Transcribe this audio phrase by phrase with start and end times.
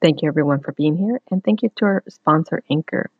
[0.00, 3.10] Thank you everyone for being here, and thank you to our sponsor, Anchor.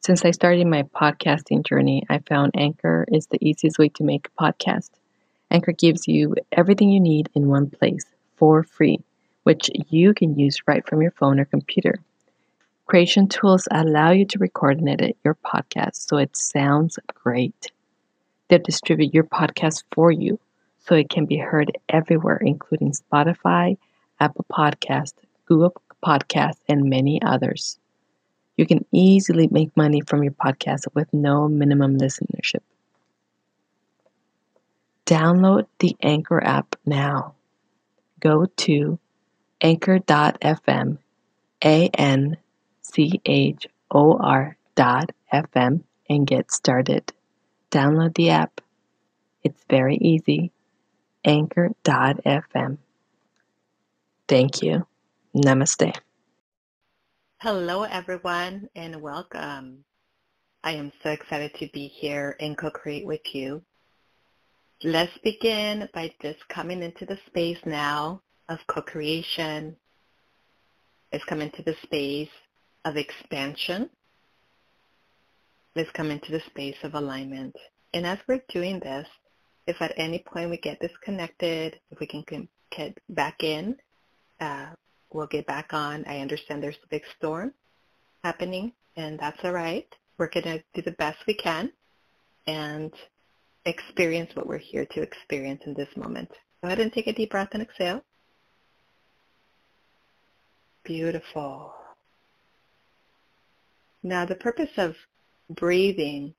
[0.00, 4.28] Since I started my podcasting journey, I found Anchor is the easiest way to make
[4.28, 4.90] a podcast.
[5.50, 8.04] Anchor gives you everything you need in one place
[8.36, 9.00] for free,
[9.44, 12.00] which you can use right from your phone or computer.
[12.86, 17.70] Creation tools allow you to record and edit your podcast so it sounds great.
[18.48, 20.40] They'll distribute your podcast for you
[20.78, 23.76] so it can be heard everywhere, including Spotify,
[24.20, 25.12] Apple Podcast,
[25.46, 27.78] Google Podcast, and many others.
[28.56, 32.60] You can easily make money from your podcast with no minimum listenership.
[35.06, 37.34] Download the Anchor app now.
[38.20, 38.98] Go to
[39.60, 40.98] anchor.fm,
[41.64, 42.36] A N
[42.82, 47.12] C H O R dot FM, and get started.
[47.70, 48.60] Download the app.
[49.42, 50.52] It's very easy.
[51.24, 52.78] Anchor.fm.
[54.28, 54.86] Thank you.
[55.34, 55.92] Namaste.
[57.40, 59.84] Hello, everyone, and welcome.
[60.62, 63.60] I am so excited to be here and co-create with you.
[64.84, 69.74] Let's begin by just coming into the space now of co-creation.
[71.12, 72.30] Let's come into the space
[72.84, 73.90] of expansion.
[75.74, 77.56] Let's come into the space of alignment.
[77.92, 79.08] And as we're doing this,
[79.66, 82.22] if at any point we get disconnected, if we can
[82.70, 83.76] get back in,
[84.40, 84.66] uh,
[85.14, 86.04] we'll get back on.
[86.06, 87.54] I understand there's a big storm
[88.22, 89.86] happening, and that's all right.
[90.18, 91.72] We're going to do the best we can
[92.46, 92.92] and
[93.64, 96.30] experience what we're here to experience in this moment.
[96.60, 98.02] Go ahead and take a deep breath and exhale.
[100.84, 101.72] Beautiful.
[104.02, 104.94] Now the purpose of
[105.48, 106.34] breathing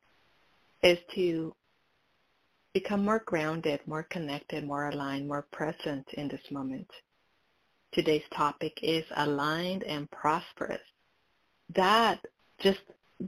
[0.84, 1.56] is to
[2.74, 6.88] become more grounded, more connected, more aligned, more present in this moment.
[7.96, 10.82] Today's topic is aligned and prosperous.
[11.74, 12.20] That
[12.60, 12.82] just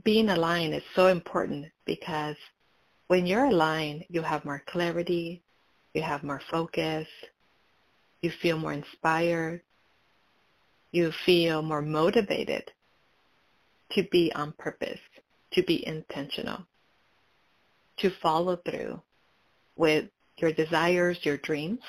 [0.04, 2.36] being aligned is so important because
[3.06, 5.42] when you're aligned, you have more clarity,
[5.94, 7.08] you have more focus,
[8.20, 9.62] you feel more inspired,
[10.92, 12.70] you feel more motivated
[13.92, 15.00] to be on purpose,
[15.52, 16.58] to be intentional,
[17.96, 19.00] to follow through
[19.76, 21.80] with your desires, your dreams,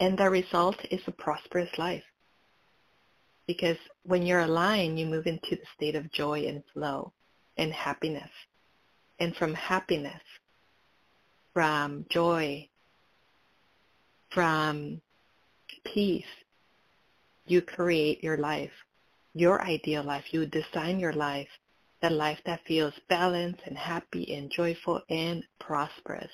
[0.00, 2.04] and the result is a prosperous life.
[3.46, 7.12] Because when you're aligned, you move into the state of joy and flow
[7.56, 8.30] and happiness.
[9.20, 10.22] And from happiness,
[11.52, 12.68] from joy,
[14.30, 15.00] from
[15.84, 16.24] peace,
[17.46, 18.72] you create your life,
[19.34, 20.24] your ideal life.
[20.32, 21.48] You design your life,
[22.02, 26.30] the life that feels balanced and happy and joyful and prosperous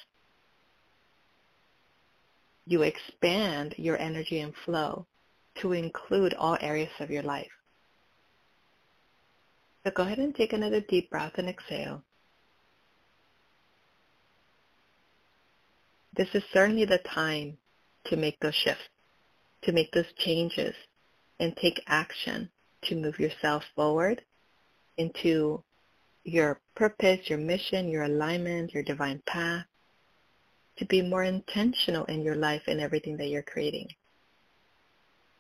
[2.71, 5.05] you expand your energy and flow
[5.57, 7.51] to include all areas of your life.
[9.83, 12.05] So go ahead and take another deep breath and exhale.
[16.15, 17.59] This is certainly the time
[18.05, 18.89] to make those shifts,
[19.63, 20.75] to make those changes,
[21.41, 22.51] and take action
[22.83, 24.23] to move yourself forward
[24.97, 25.65] into
[26.23, 29.65] your purpose, your mission, your alignment, your divine path,
[30.81, 33.87] to be more intentional in your life and everything that you're creating.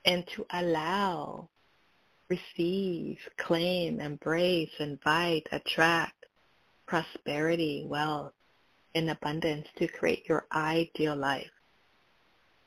[0.04, 1.48] And to allow,
[2.28, 6.26] receive, claim, embrace, invite, attract
[6.86, 8.34] prosperity, wealth,
[8.94, 11.50] and abundance to create your ideal life.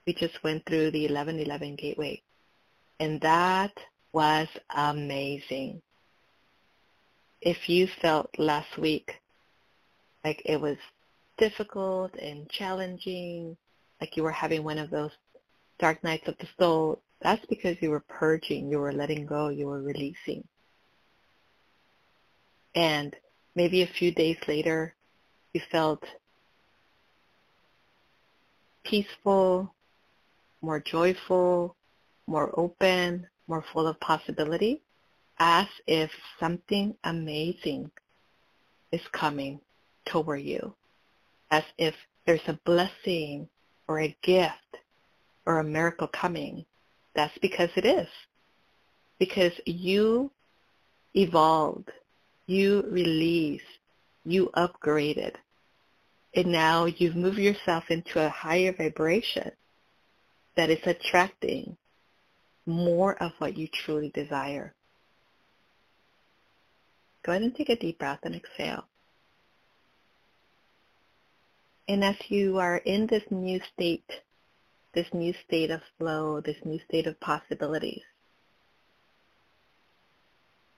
[0.07, 2.23] We just went through the 1111 gateway.
[2.99, 3.73] And that
[4.13, 5.81] was amazing.
[7.39, 9.21] If you felt last week
[10.23, 10.77] like it was
[11.37, 13.57] difficult and challenging,
[13.99, 15.11] like you were having one of those
[15.79, 19.67] dark nights of the soul, that's because you were purging, you were letting go, you
[19.67, 20.43] were releasing.
[22.75, 23.15] And
[23.55, 24.93] maybe a few days later,
[25.53, 26.03] you felt
[28.83, 29.73] peaceful,
[30.61, 31.75] more joyful,
[32.27, 34.81] more open, more full of possibility,
[35.39, 37.91] as if something amazing
[38.91, 39.59] is coming
[40.05, 40.75] toward you
[41.53, 41.93] as if
[42.25, 43.47] there's a blessing
[43.87, 44.77] or a gift
[45.45, 46.65] or a miracle coming.
[47.15, 48.07] That's because it is.
[49.19, 50.31] Because you
[51.13, 51.91] evolved,
[52.47, 53.63] you released,
[54.25, 55.33] you upgraded.
[56.35, 59.51] And now you've moved yourself into a higher vibration
[60.57, 61.77] that is attracting
[62.65, 64.73] more of what you truly desire.
[67.23, 68.85] Go ahead and take a deep breath and exhale.
[71.87, 74.09] And as you are in this new state,
[74.93, 78.03] this new state of flow, this new state of possibilities,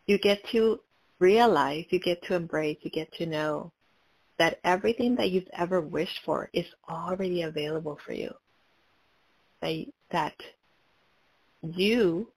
[0.07, 0.80] you get to
[1.19, 3.72] realize, you get to embrace, you get to know
[4.38, 8.34] that everything that you've ever wished for is already available for you.
[9.62, 10.36] That, that
[11.62, 12.30] you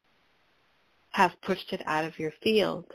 [1.11, 2.87] have pushed it out of your field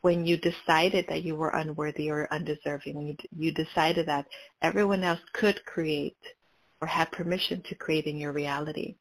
[0.00, 4.26] when you decided that you were unworthy or undeserving, when you, decided that
[4.62, 6.16] everyone else could create
[6.80, 8.94] or had permission to create in your reality.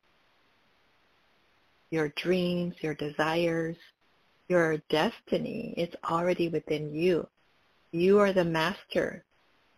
[1.92, 3.78] Your dreams, your desires,
[4.50, 7.28] your destiny is already within you.
[7.92, 9.24] You are the master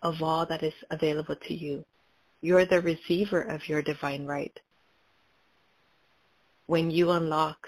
[0.01, 1.83] of all that is available to you.
[2.41, 4.57] You're the receiver of your divine right.
[6.67, 7.67] When you unlock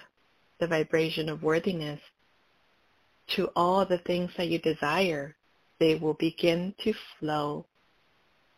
[0.59, 1.99] the vibration of worthiness
[3.35, 5.35] to all the things that you desire,
[5.79, 7.65] they will begin to flow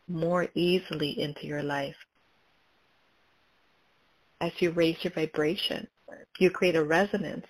[0.08, 1.96] more easily into your life.
[4.42, 5.88] As you raise your vibration,
[6.40, 7.46] you create a resonance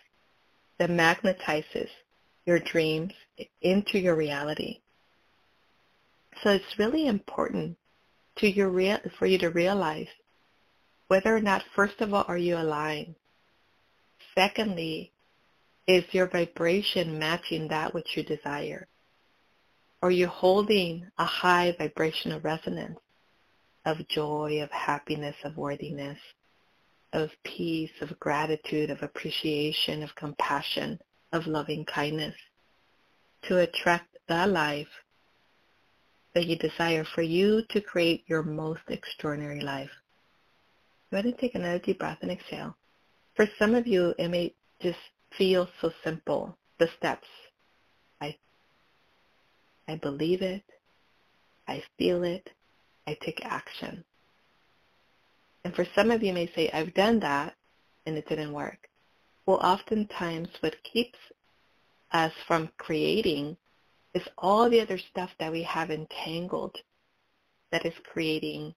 [0.77, 1.89] that magnetizes
[2.45, 3.13] your dreams
[3.61, 4.79] into your reality.
[6.43, 7.77] So it's really important
[8.37, 10.07] to your real, for you to realize
[11.07, 13.15] whether or not, first of all, are you aligned?
[14.35, 15.12] Secondly,
[15.87, 18.87] is your vibration matching that which you desire?
[20.01, 22.99] Are you holding a high vibrational resonance
[23.85, 26.19] of joy, of happiness, of worthiness,
[27.11, 30.99] of peace, of gratitude, of appreciation, of compassion,
[31.31, 32.35] of loving kindness
[33.43, 34.87] to attract the life
[36.33, 39.91] that you desire for you to create your most extraordinary life.
[41.11, 42.75] Go ahead and take another deep breath and exhale.
[43.35, 44.97] For some of you, it may just
[45.37, 47.27] feel so simple, the steps.
[48.21, 48.35] I,
[49.87, 50.63] I believe it.
[51.67, 52.49] I feel it.
[53.07, 54.03] I take action.
[55.63, 57.55] And for some of you may say, I've done that
[58.05, 58.89] and it didn't work.
[59.45, 61.19] Well, oftentimes what keeps
[62.11, 63.57] us from creating
[64.13, 66.77] is all the other stuff that we have entangled
[67.71, 68.73] that is creating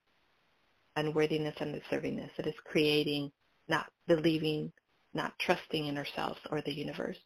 [0.96, 3.30] unworthiness and deservingness, that is creating
[3.68, 4.72] not believing,
[5.16, 7.16] not trusting in ourselves or the universe.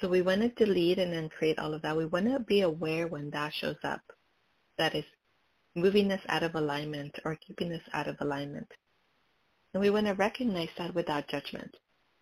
[0.00, 1.96] So we want to delete and then create all of that.
[1.96, 4.00] We want to be aware when that shows up.
[4.78, 5.04] That is
[5.74, 8.68] moving us out of alignment or keeping us out of alignment.
[9.72, 11.76] And we want to recognize that without judgment.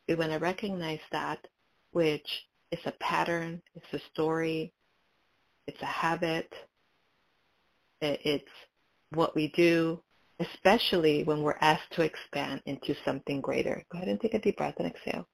[0.08, 1.46] We want to recognize that
[1.92, 4.72] which is a pattern, it's a story,
[5.66, 6.52] it's a habit,
[8.00, 8.44] it's
[9.10, 10.00] what we do,
[10.40, 13.84] especially when we're asked to expand into something greater.
[13.92, 15.26] Go ahead and take a deep breath and exhale.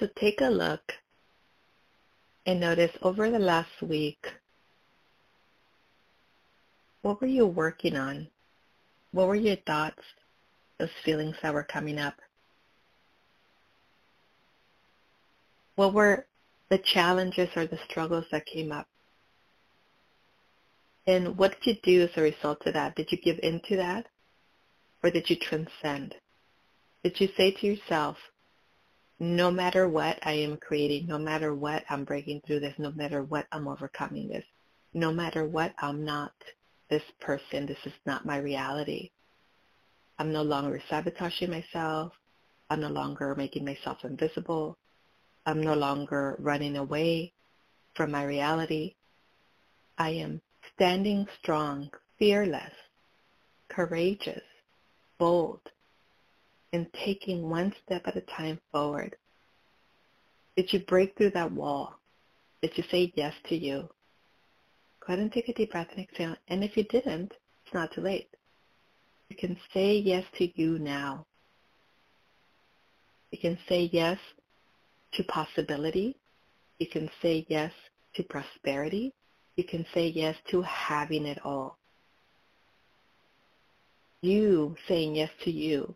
[0.00, 0.92] So take a look
[2.46, 4.26] and notice over the last week,
[7.02, 8.26] what were you working on?
[9.12, 10.02] What were your thoughts,
[10.78, 12.14] those feelings that were coming up?
[15.76, 16.26] What were
[16.70, 18.86] the challenges or the struggles that came up?
[21.06, 22.96] And what did you do as a result of that?
[22.96, 24.06] Did you give in to that?
[25.02, 26.14] Or did you transcend?
[27.02, 28.16] Did you say to yourself,
[29.20, 33.22] no matter what I am creating, no matter what I'm breaking through this, no matter
[33.22, 34.44] what I'm overcoming this,
[34.94, 36.32] no matter what I'm not
[36.88, 39.10] this person, this is not my reality.
[40.18, 42.12] I'm no longer sabotaging myself.
[42.70, 44.78] I'm no longer making myself invisible.
[45.46, 47.32] I'm no longer running away
[47.94, 48.94] from my reality.
[49.98, 50.40] I am
[50.74, 52.72] standing strong, fearless,
[53.68, 54.42] courageous,
[55.18, 55.60] bold,
[56.72, 59.16] and taking one step at a time forward.
[60.56, 61.98] Did you break through that wall?
[62.62, 63.88] Did you say yes to you?
[65.00, 66.36] Go ahead and take a deep breath and exhale.
[66.48, 67.32] And if you didn't,
[67.64, 68.28] it's not too late.
[69.28, 71.26] You can say yes to you now.
[73.30, 74.18] You can say yes
[75.14, 76.16] to possibility.
[76.78, 77.72] You can say yes
[78.14, 79.12] to prosperity.
[79.56, 81.78] You can say yes to having it all.
[84.22, 85.94] You saying yes to you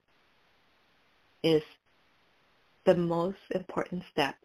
[1.43, 1.63] is
[2.85, 4.37] the most important step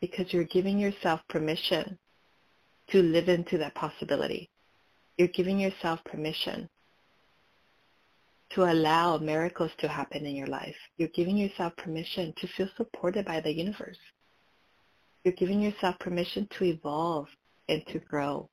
[0.00, 1.98] because you're giving yourself permission
[2.90, 4.50] to live into that possibility.
[5.16, 6.68] You're giving yourself permission
[8.54, 10.76] to allow miracles to happen in your life.
[10.96, 13.98] You're giving yourself permission to feel supported by the universe.
[15.24, 17.26] You're giving yourself permission to evolve
[17.68, 18.48] and to grow,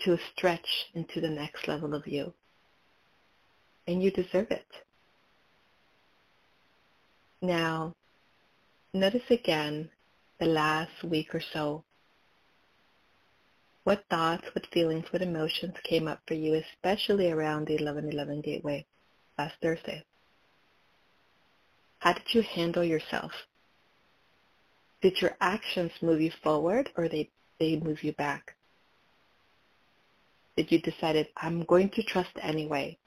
[0.00, 2.34] to stretch into the next level of you.
[3.86, 4.66] And you deserve it.
[7.40, 7.94] Now,
[8.92, 9.88] notice again
[10.38, 11.82] the last week or so.
[13.84, 18.86] What thoughts, what feelings, what emotions came up for you, especially around the 1111 Gateway
[19.38, 20.04] last Thursday?
[21.98, 23.32] How did you handle yourself?
[25.02, 28.54] Did your actions move you forward or they, they move you back?
[30.56, 32.98] Did you decide, I'm going to trust anyway?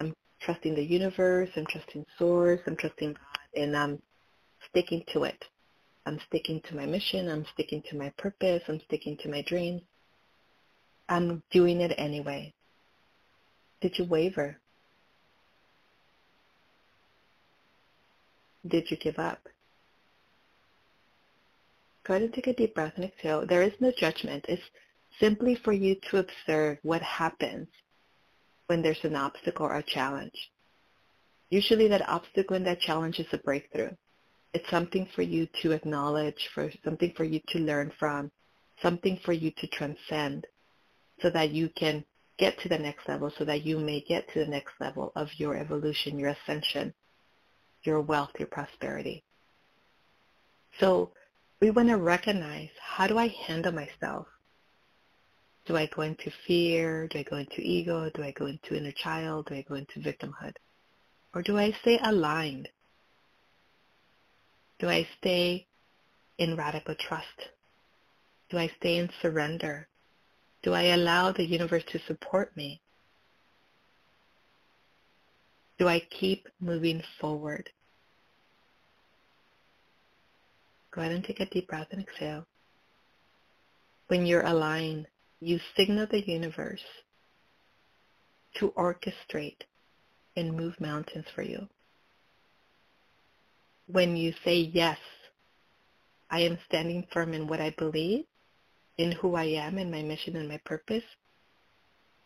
[0.00, 3.98] I'm trusting the universe, I'm trusting source, I'm trusting God, and I'm
[4.70, 5.44] sticking to it.
[6.06, 7.28] I'm sticking to my mission.
[7.28, 8.62] I'm sticking to my purpose.
[8.68, 9.82] I'm sticking to my dreams.
[11.08, 12.52] I'm doing it anyway.
[13.80, 14.56] Did you waver?
[18.66, 19.46] Did you give up?
[22.04, 23.46] Go ahead and take a deep breath and exhale.
[23.46, 24.44] There is no judgment.
[24.48, 24.62] It's
[25.20, 27.68] simply for you to observe what happens
[28.66, 30.50] when there's an obstacle or a challenge.
[31.50, 33.90] Usually that obstacle and that challenge is a breakthrough.
[34.54, 38.30] It's something for you to acknowledge, for something for you to learn from,
[38.80, 40.46] something for you to transcend
[41.20, 42.04] so that you can
[42.38, 45.28] get to the next level, so that you may get to the next level of
[45.38, 46.94] your evolution, your ascension,
[47.82, 49.24] your wealth, your prosperity.
[50.78, 51.10] So
[51.60, 54.28] we want to recognize how do I handle myself?
[55.66, 57.08] Do I go into fear?
[57.08, 58.08] Do I go into ego?
[58.14, 59.46] Do I go into inner child?
[59.46, 60.54] Do I go into victimhood?
[61.34, 62.68] Or do I stay aligned
[64.78, 65.66] do I stay
[66.38, 67.48] in radical trust?
[68.50, 69.88] Do I stay in surrender?
[70.62, 72.80] Do I allow the universe to support me?
[75.78, 77.70] Do I keep moving forward?
[80.92, 82.46] Go ahead and take a deep breath and exhale.
[84.06, 85.08] When you're aligned,
[85.40, 86.84] you signal the universe
[88.56, 89.62] to orchestrate
[90.36, 91.68] and move mountains for you
[93.86, 94.98] when you say yes,
[96.30, 98.24] I am standing firm in what I believe,
[98.96, 101.04] in who I am, in my mission and my purpose.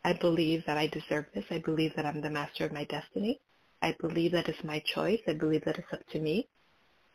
[0.05, 1.45] I believe that I deserve this.
[1.51, 3.41] I believe that I'm the master of my destiny.
[3.83, 5.21] I believe that it's my choice.
[5.27, 6.49] I believe that it's up to me.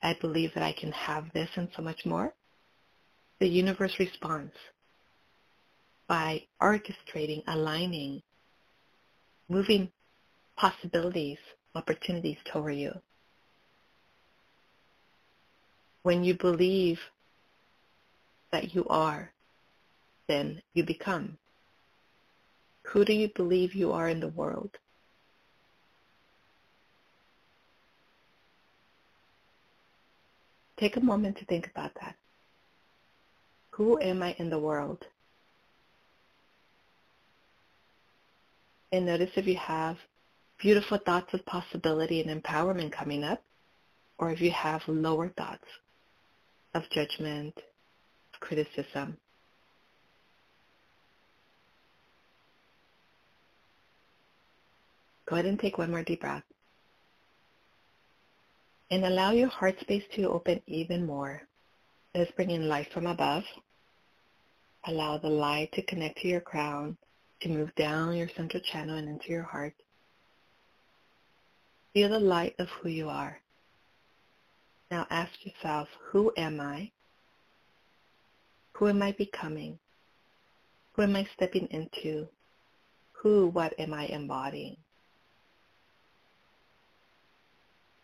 [0.01, 2.33] I believe that I can have this and so much more.
[3.39, 4.53] The universe responds
[6.07, 8.21] by orchestrating, aligning,
[9.47, 9.89] moving
[10.57, 11.39] possibilities,
[11.75, 12.91] opportunities toward you
[16.03, 16.99] when you believe
[18.51, 19.31] that you are,
[20.27, 21.37] then you become.
[22.83, 24.77] Who do you believe you are in the world?
[30.77, 32.15] Take a moment to think about that.
[33.71, 35.05] Who am I in the world?
[38.91, 39.97] And notice if you have
[40.59, 43.41] beautiful thoughts of possibility and empowerment coming up,
[44.17, 45.65] or if you have lower thoughts
[46.73, 47.53] of judgment,
[48.33, 49.17] of criticism.
[55.25, 56.43] Go ahead and take one more deep breath.
[58.91, 61.41] And allow your heart space to open even more.
[62.13, 63.43] Let's bring in light from above.
[64.85, 66.97] Allow the light to connect to your crown,
[67.41, 69.73] to move down your central channel and into your heart.
[71.93, 73.39] Feel the light of who you are.
[74.93, 76.91] Now ask yourself, who am I?
[78.73, 79.79] Who am I becoming?
[80.91, 82.27] Who am I stepping into?
[83.13, 84.77] Who, what am I embodying?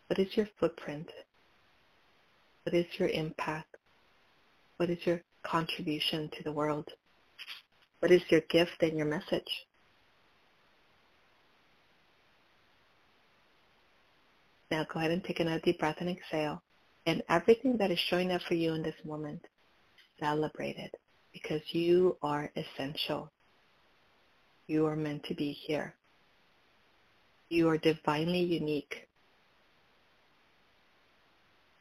[0.08, 1.12] What is your footprint?
[2.64, 3.76] What is your impact?
[4.78, 6.90] What is your contribution to the world?
[8.00, 9.68] What is your gift and your message?
[14.72, 16.64] Now go ahead and take another deep breath and exhale.
[17.10, 19.44] And everything that is showing up for you in this moment,
[20.20, 20.94] celebrate it
[21.34, 23.32] because you are essential.
[24.68, 25.96] You are meant to be here.
[27.50, 29.08] You are divinely unique.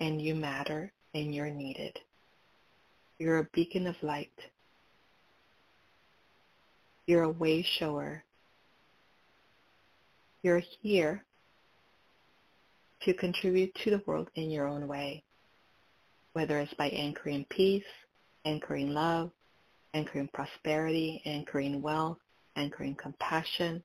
[0.00, 1.98] And you matter and you're needed.
[3.18, 4.32] You're a beacon of light.
[7.06, 8.24] You're a way shower.
[10.42, 11.22] You're here
[13.02, 15.22] to contribute to the world in your own way,
[16.32, 17.84] whether it's by anchoring peace,
[18.44, 19.30] anchoring love,
[19.94, 22.18] anchoring prosperity, anchoring wealth,
[22.56, 23.82] anchoring compassion,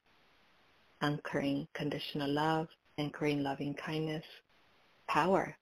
[1.01, 2.67] anchoring conditional love,
[2.98, 4.25] anchoring loving kindness,
[5.08, 5.55] power.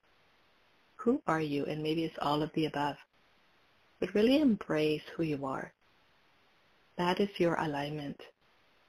[0.98, 1.66] Who are you?
[1.66, 2.96] And maybe it's all of the above.
[4.00, 5.74] But really embrace who you are.
[6.98, 8.22] That is your alignment.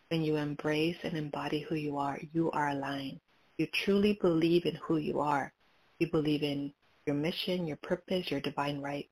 [0.08, 3.20] When you embrace and embody who you are, you are aligned
[3.62, 5.52] you truly believe in who you are.
[6.00, 6.72] You believe in
[7.06, 9.08] your mission, your purpose, your divine right.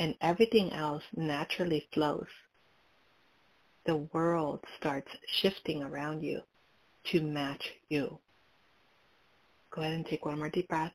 [0.00, 2.26] and everything else naturally flows.
[3.86, 6.40] The world starts shifting around you
[7.12, 8.18] to match you.
[9.70, 10.92] Go ahead and take one more deep breath.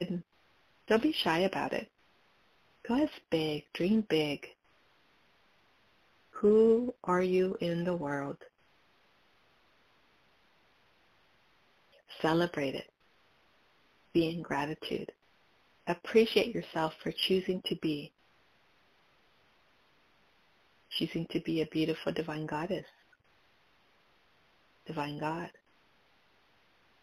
[0.00, 0.24] And
[0.88, 1.88] don't be shy about it.
[2.88, 4.55] Go ahead, big, dream big.
[6.40, 8.36] Who are you in the world?
[12.20, 12.90] Celebrate it.
[14.12, 15.12] Be in gratitude.
[15.86, 18.12] Appreciate yourself for choosing to be.
[20.98, 22.86] Choosing to be a beautiful divine goddess.
[24.86, 25.50] Divine God.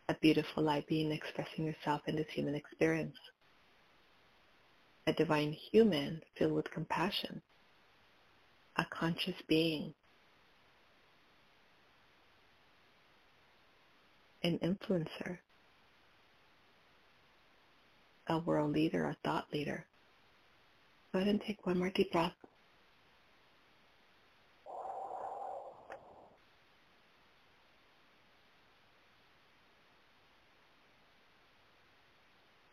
[0.10, 3.18] A beautiful light being expressing yourself in this human experience.
[5.08, 7.42] A divine human filled with compassion.
[8.76, 9.94] A conscious being
[14.44, 15.38] an influencer,
[18.28, 19.86] a world leader, a thought leader.
[21.12, 22.34] Go ahead and take one more deep breath.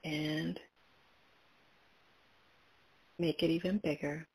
[0.02, 0.59] And
[3.19, 4.26] make it even bigger.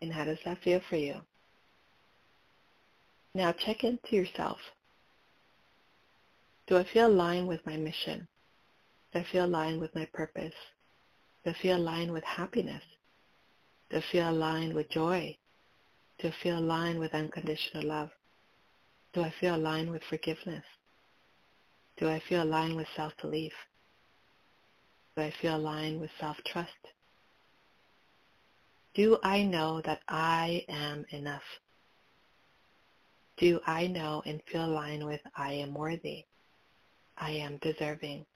[0.00, 1.16] And how does that feel for you?
[3.34, 4.58] Now check into yourself.
[6.66, 8.28] Do I feel aligned with my mission?
[9.12, 10.54] Do I feel aligned with my purpose?
[11.44, 12.82] Do I feel aligned with happiness?
[13.90, 15.36] Do I feel aligned with joy?
[16.18, 18.10] Do I feel aligned with unconditional love?
[19.14, 20.64] Do I feel aligned with forgiveness?
[21.96, 23.52] Do I feel aligned with self-belief?
[25.16, 26.70] Do I feel aligned with self-trust?
[28.98, 31.42] Do I know that I am enough?
[33.38, 36.24] do I know and feel aligned with I am worthy?
[37.16, 38.26] I am deserving.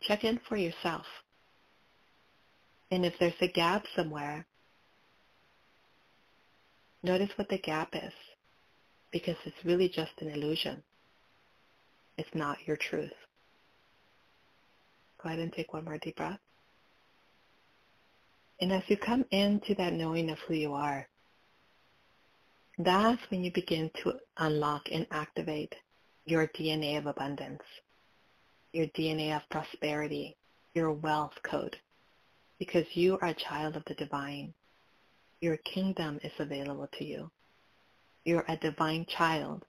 [0.00, 1.06] Check in for yourself.
[2.90, 4.46] And if there's a gap somewhere,
[7.02, 8.12] notice what the gap is
[9.10, 10.82] because it's really just an illusion.
[12.16, 13.12] It's not your truth.
[15.22, 16.40] Go ahead and take one more deep breath.
[18.60, 21.06] And as you come into that knowing of who you are,
[22.78, 25.74] that's when you begin to unlock and activate
[26.26, 27.62] your DNA of abundance,
[28.72, 30.36] your DNA of prosperity,
[30.74, 31.76] your wealth code,
[32.58, 34.52] because you are a child of the divine.
[35.40, 37.30] Your kingdom is available to you.
[38.24, 39.64] You're a divine child.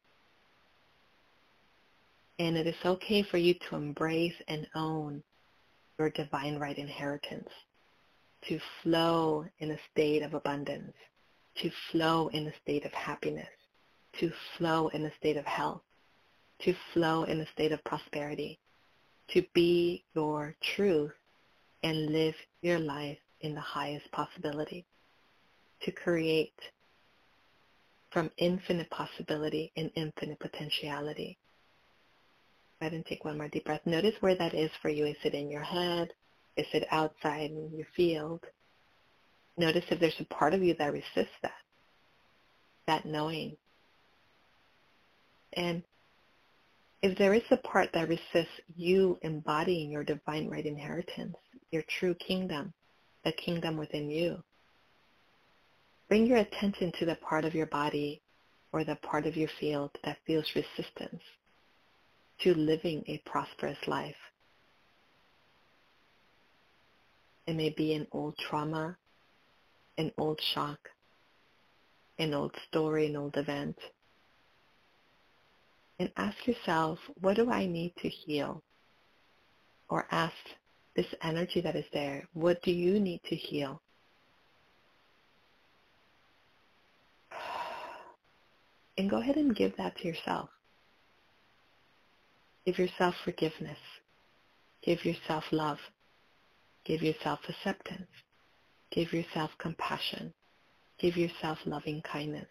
[2.40, 5.24] And it is okay for you to embrace and own
[5.98, 7.50] your divine right inheritance,
[8.48, 10.94] to flow in a state of abundance
[11.62, 13.50] to flow in a state of happiness,
[14.14, 15.82] to flow in a state of health,
[16.60, 18.60] to flow in a state of prosperity,
[19.28, 21.12] to be your truth
[21.84, 24.86] and live your life in the highest possibility,
[25.82, 26.60] to create
[28.12, 31.38] from infinite possibility and infinite potentiality.
[32.80, 33.82] Go ahead and take one more deep breath.
[33.86, 35.06] Notice where that is for you.
[35.06, 36.14] Is it in your head?
[36.58, 38.42] Is it outside in your field?
[39.58, 41.52] Notice if there's a part of you that resists that,
[42.88, 43.58] that knowing.
[45.54, 45.84] And
[47.02, 51.36] if there is a part that resists you embodying your divine right inheritance,
[51.72, 52.74] your true kingdom,
[53.24, 54.44] the kingdom within you,
[56.08, 58.22] bring your attention to the part of your body
[58.72, 61.22] or the part of your field that feels resistance
[62.42, 64.16] to living a prosperous life.
[67.50, 68.96] It may be an old trauma,
[69.98, 70.78] an old shock,
[72.20, 73.76] an old story, an old event.
[75.98, 78.62] And ask yourself, what do I need to heal?
[79.90, 80.36] Or ask
[80.96, 83.82] this energy that is there, what do you need to heal?
[88.96, 90.50] And go ahead and give that to yourself.
[92.66, 93.80] Give yourself forgiveness.
[94.84, 95.80] Give yourself love.
[96.90, 98.10] Give yourself acceptance.
[98.90, 100.34] Give yourself compassion.
[101.00, 102.48] Give yourself loving kindness.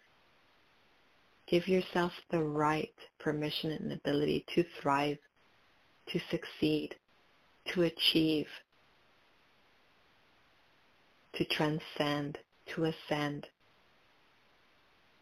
[1.45, 5.17] Give yourself the right permission and ability to thrive,
[6.07, 6.95] to succeed,
[7.73, 8.47] to achieve,
[11.33, 12.37] to transcend,
[12.75, 13.45] to ascend.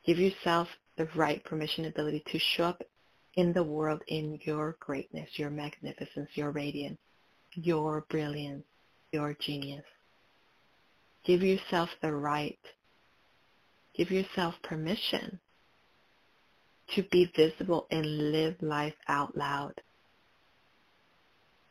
[0.06, 2.84] Give yourself the right permission and ability to show up
[3.34, 7.00] in the world in your greatness, your magnificence, your radiance,
[7.56, 8.64] your brilliance,
[9.12, 9.86] your genius.
[11.26, 12.60] Give yourself the right.
[13.96, 15.40] Give yourself permission
[16.96, 19.74] to be visible and live life out loud,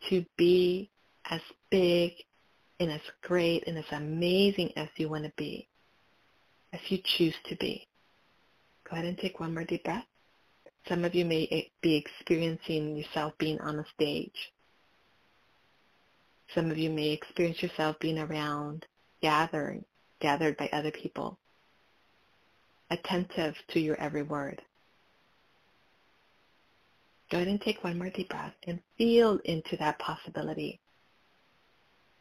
[0.08, 0.90] to be
[1.30, 2.12] as big
[2.80, 5.66] and as great and as amazing as you want to be,
[6.72, 7.86] as you choose to be.
[8.88, 10.04] Go ahead and take one more deep breath.
[10.88, 14.52] Some of you may be experiencing yourself being on a stage.
[16.54, 18.86] Some of you may experience yourself being around,
[19.20, 19.84] gathered,
[20.20, 21.38] gathered by other people,
[22.90, 24.62] attentive to your every word.
[27.30, 30.78] Go ahead and take one more deep breath and feel into that possibility.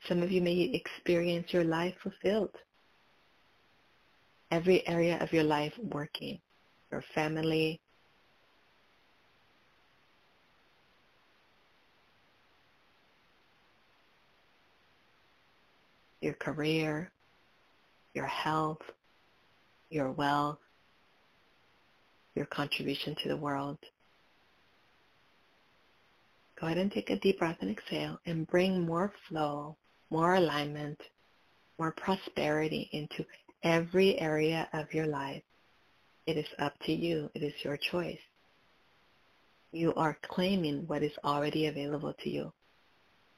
[0.08, 2.56] Some of you may experience your life fulfilled.
[4.52, 6.40] Every area of your life working.
[6.92, 7.80] Your family,
[16.26, 17.12] your career,
[18.14, 18.82] your health,
[19.90, 20.58] your wealth,
[22.34, 23.78] your contribution to the world.
[26.60, 29.78] Go ahead and take a deep breath and exhale and bring more flow,
[30.10, 31.00] more alignment,
[31.78, 33.24] more prosperity into
[33.64, 35.44] every area of your life.
[36.26, 37.30] It is up to you.
[37.36, 38.20] It is your choice.
[39.72, 42.52] You are claiming what is already available to you.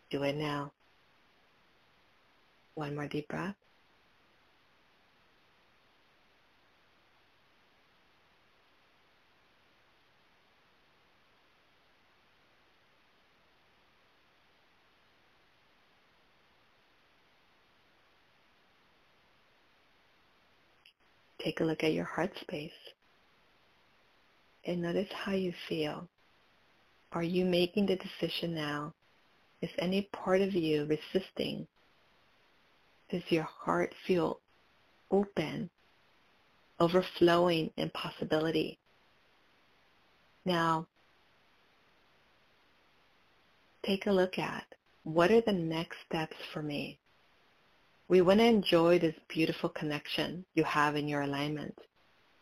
[0.09, 0.71] Do it now.
[2.77, 3.55] One more deep breath.
[21.43, 22.69] Take a look at your heart space
[24.63, 26.07] and notice how you feel.
[27.11, 28.93] Are you making the decision now?
[29.63, 31.65] Is any part of you resisting
[33.09, 34.39] does your heart feel
[35.11, 35.69] open,
[36.79, 38.79] overflowing in possibility?
[40.45, 40.87] Now,
[43.85, 44.65] take a look at
[45.03, 46.99] what are the next steps for me?
[48.09, 51.77] We want to enjoy this beautiful connection you have in your alignment,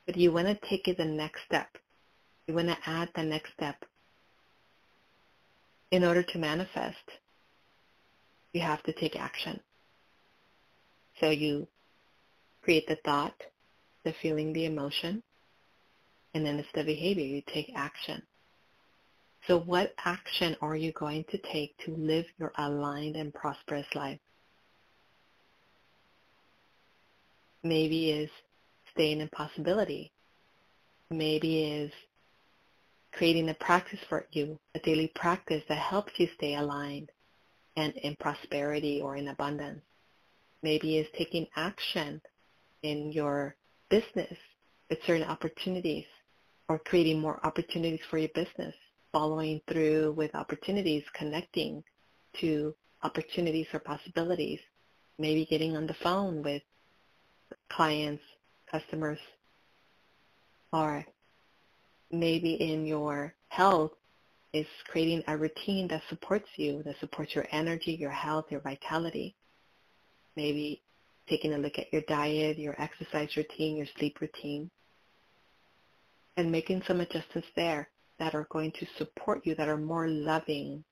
[0.06, 1.70] but you want to take it the next step.
[2.48, 3.84] You want to add the next step.
[5.92, 7.10] In order to manifest,
[8.54, 9.60] you have to take action.
[11.20, 11.68] So you
[12.62, 13.36] create the thought,
[14.04, 15.24] the feeling, the emotion,
[16.34, 17.24] and then it's the behavior.
[17.24, 18.22] You take action.
[19.48, 24.20] So what action are you going to take to live your aligned and prosperous life?
[27.64, 28.30] Maybe is
[28.92, 30.12] staying in possibility.
[31.10, 31.92] Maybe is
[33.14, 37.12] creating a practice for you, a daily practice that helps you stay aligned
[37.78, 39.82] and in prosperity or in abundance
[40.66, 42.20] maybe is taking action
[42.82, 43.56] in your
[43.92, 44.36] business
[44.90, 46.06] with certain opportunities
[46.70, 48.74] or creating more opportunities for your business,
[49.12, 51.84] following through with opportunities, connecting
[52.42, 52.74] to
[53.04, 54.60] opportunities or possibilities,
[55.20, 56.64] maybe getting on the phone with
[57.72, 58.24] clients,
[58.72, 59.20] customers,
[60.74, 61.06] or
[62.12, 63.92] maybe in your health
[64.52, 69.36] is creating a routine that supports you, that supports your energy, your health, your vitality
[70.36, 70.82] maybe
[71.28, 74.70] taking a look at your diet, your exercise routine, your sleep routine,
[76.38, 80.84] and making some adjustments there that are going to support you, that are more loving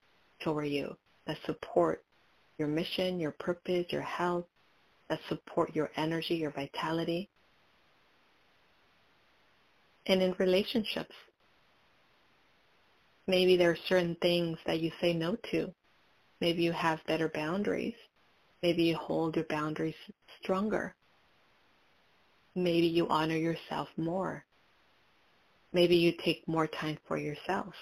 [0.41, 0.95] toward you,
[1.27, 2.03] that support
[2.57, 4.45] your mission, your purpose, your health,
[5.09, 7.29] that support your energy, your vitality.
[10.07, 11.15] And in relationships,
[13.27, 15.73] maybe there are certain things that you say no to.
[16.41, 17.95] Maybe you have better boundaries.
[18.63, 19.93] Maybe you hold your boundaries
[20.41, 20.95] stronger.
[22.55, 24.45] Maybe you honor yourself more.
[25.73, 27.73] Maybe you take more time for yourself.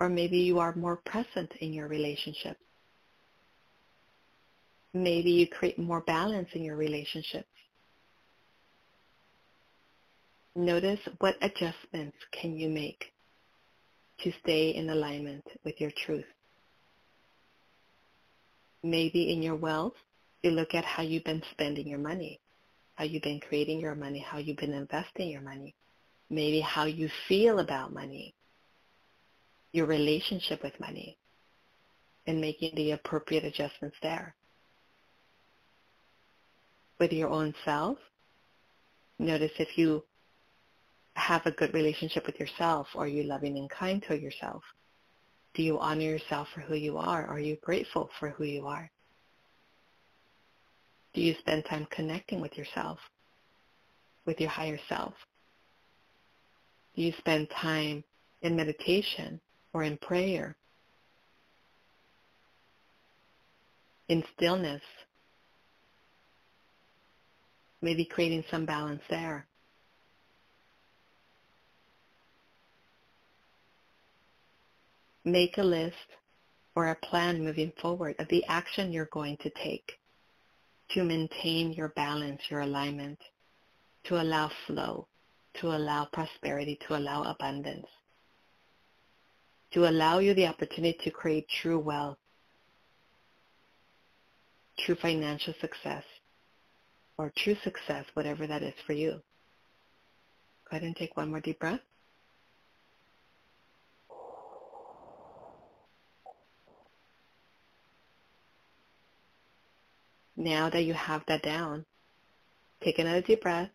[0.00, 2.56] Or maybe you are more present in your relationship.
[4.92, 7.46] Maybe you create more balance in your relationships.
[10.56, 13.12] Notice what adjustments can you make
[14.22, 16.26] to stay in alignment with your truth
[18.82, 19.94] maybe in your wealth,
[20.42, 22.40] you look at how you've been spending your money,
[22.94, 25.74] how you've been creating your money, how you've been investing your money,
[26.30, 28.34] maybe how you feel about money,
[29.72, 31.16] your relationship with money,
[32.26, 34.34] and making the appropriate adjustments there.
[36.98, 37.98] With your own self,
[39.18, 40.04] notice if you
[41.14, 44.62] have a good relationship with yourself, are you loving and kind to yourself?
[45.54, 47.26] Do you honor yourself for who you are?
[47.26, 48.90] Are you grateful for who you are?
[51.14, 52.98] Do you spend time connecting with yourself,
[54.24, 55.14] with your higher self?
[56.94, 58.04] do you spend time
[58.42, 59.40] in meditation
[59.72, 60.56] or in prayer?
[64.08, 64.82] In stillness?
[67.80, 69.46] Maybe creating some balance there.
[75.24, 75.96] Make a list
[76.74, 79.92] or a plan moving forward of the action you're going to take
[80.90, 83.18] to maintain your balance, your alignment,
[84.04, 85.06] to allow flow,
[85.60, 87.86] to allow prosperity, to allow abundance,
[89.72, 92.18] to allow you the opportunity to create true wealth,
[94.78, 96.04] true financial success,
[97.16, 99.12] or true success, whatever that is for you.
[100.70, 101.80] Go ahead and take one more deep breath.
[110.36, 111.84] Now that you have that down,
[112.82, 113.70] take another deep breath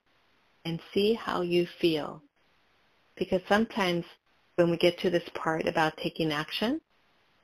[0.66, 2.22] and see how you feel.
[3.16, 4.06] Because sometimes
[4.56, 6.82] when we get to this part about taking action,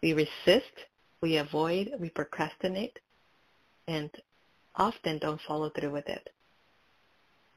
[0.01, 0.85] we resist,
[1.21, 2.99] we avoid, we procrastinate,
[3.87, 4.09] and
[4.75, 6.29] often don't follow through with it.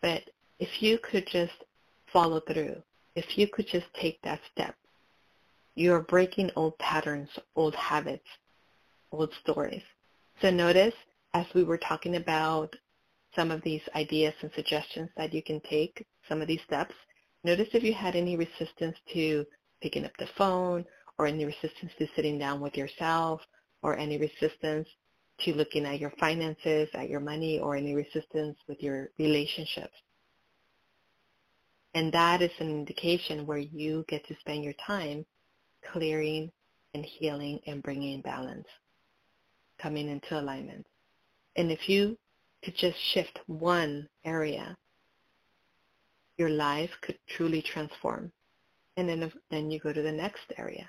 [0.03, 0.23] But
[0.59, 1.65] if you could just
[2.13, 2.83] follow through,
[3.15, 4.77] if you could just take that step,
[5.75, 8.29] you're breaking old patterns, old habits,
[9.11, 9.83] old stories.
[10.41, 10.95] So notice
[11.37, 12.75] as we were talking about
[13.35, 16.95] some of these ideas and suggestions that you can take, some of these steps,
[17.45, 19.45] notice if you had any resistance to
[19.83, 20.83] picking up the phone
[21.19, 23.43] or any resistance to sitting down with yourself
[23.83, 24.89] or any resistance
[25.41, 29.93] to looking at your finances, at your money, or any resistance with your relationships.
[31.93, 35.27] And that is an indication where you get to spend your time
[35.93, 36.51] clearing
[36.95, 38.69] and healing and bringing balance,
[39.79, 40.87] coming into alignment.
[41.57, 42.19] And if you
[42.63, 44.77] could just shift one area,
[46.37, 48.31] your life could truly transform.
[48.97, 50.89] And then, then you go to the next area.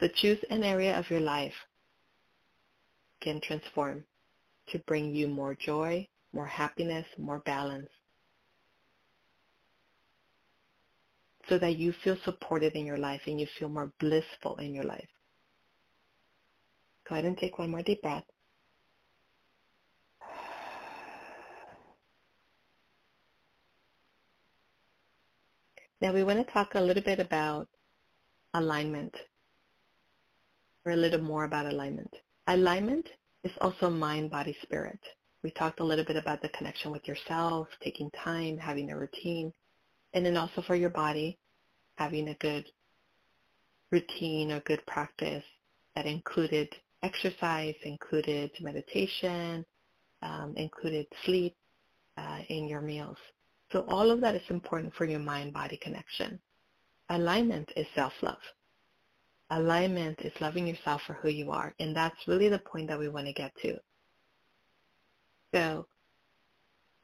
[0.00, 1.54] So choose an area of your life
[3.20, 4.04] can transform
[4.68, 7.88] to bring you more joy, more happiness, more balance.
[11.48, 14.84] So that you feel supported in your life and you feel more blissful in your
[14.84, 15.08] life.
[17.08, 18.24] Go ahead and take one more deep breath.
[26.04, 27.66] Now we want to talk a little bit about
[28.52, 29.16] alignment,
[30.84, 32.14] or a little more about alignment.
[32.46, 33.08] Alignment
[33.42, 35.00] is also mind, body, spirit.
[35.42, 39.50] We talked a little bit about the connection with yourself, taking time, having a routine,
[40.12, 41.38] and then also for your body,
[41.96, 42.66] having a good
[43.90, 45.44] routine or good practice
[45.96, 46.68] that included
[47.02, 49.64] exercise, included meditation,
[50.20, 51.56] um, included sleep
[52.18, 53.16] uh, in your meals.
[53.72, 56.38] So all of that is important for your mind-body connection.
[57.08, 58.38] Alignment is self-love.
[59.50, 61.74] Alignment is loving yourself for who you are.
[61.78, 63.76] And that's really the point that we want to get to.
[65.52, 65.86] So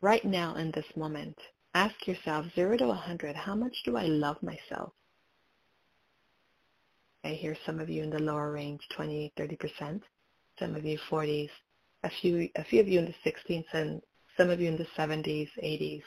[0.00, 1.36] right now in this moment,
[1.74, 4.92] ask yourself 0 to 100, how much do I love myself?
[7.24, 10.00] I hear some of you in the lower range, 20, 30%,
[10.58, 11.50] some of you 40s,
[12.02, 14.00] a few, a few of you in the 60s, and
[14.36, 16.02] some of you in the 70s, 80s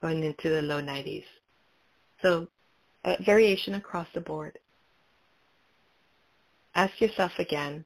[0.00, 1.24] going into the low 90s.
[2.22, 2.48] So
[3.04, 4.58] uh, variation across the board.
[6.74, 7.84] Ask yourself again,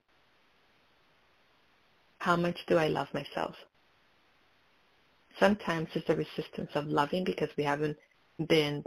[2.18, 3.54] how much do I love myself?
[5.40, 7.96] Sometimes it's a resistance of loving because we haven't
[8.48, 8.84] been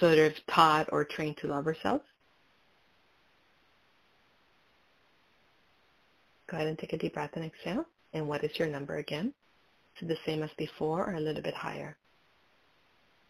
[0.00, 2.04] sort of taught or trained to love ourselves.
[6.48, 7.84] Go ahead and take a deep breath and exhale.
[8.12, 9.34] And what is your number again?
[10.00, 11.96] It the same as before or a little bit higher?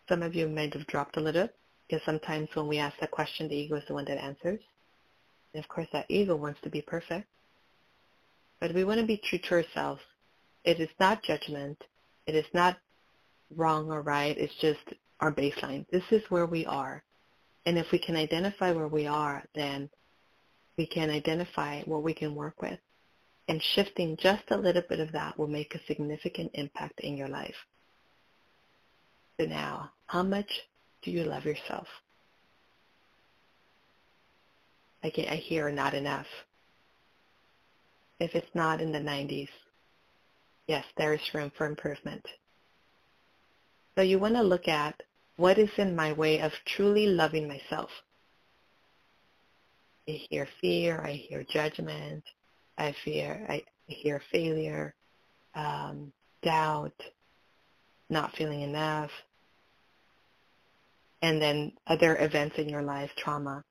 [0.08, 1.48] Some of you might have dropped a little
[1.88, 4.60] because sometimes when we ask that question, the ego is the one that answers.
[5.52, 7.26] And of course, that ego wants to be perfect.
[8.60, 10.02] But we want to be true to ourselves.
[10.64, 11.82] It is not judgment.
[12.26, 12.78] It is not
[13.54, 14.36] wrong or right.
[14.36, 14.80] It's just
[15.20, 15.86] our baseline.
[15.90, 17.02] This is where we are.
[17.64, 19.90] And if we can identify where we are, then
[20.76, 22.78] we can identify what we can work with.
[23.48, 27.28] And shifting just a little bit of that will make a significant impact in your
[27.28, 27.56] life.
[29.38, 30.50] So now, how much
[31.02, 31.86] do you love yourself?
[35.04, 36.26] I, get, I hear not enough.
[38.18, 39.48] If it's not in the 90s,
[40.66, 42.26] yes, there is room for improvement.
[43.94, 45.02] So you want to look at
[45.36, 47.90] what is in my way of truly loving myself.
[50.08, 52.24] I hear fear, I hear judgment,
[52.78, 54.94] I fear, I hear failure,
[55.54, 56.94] um, doubt,
[58.08, 59.10] not feeling enough,
[61.22, 63.64] and then other events in your life, trauma.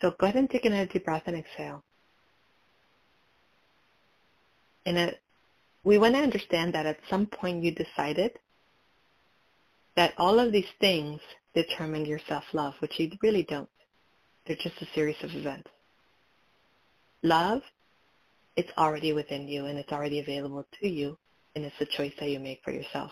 [0.00, 1.82] So go ahead and take another deep breath and exhale.
[4.86, 5.20] And it,
[5.84, 8.32] we want to understand that at some point you decided
[9.96, 11.20] that all of these things
[11.54, 13.68] determine your self-love, which you really don't.
[14.46, 15.68] They're just a series of events.
[17.22, 17.62] Love,
[18.56, 21.18] it's already within you and it's already available to you,
[21.54, 23.10] and it's a choice that you make for yourself.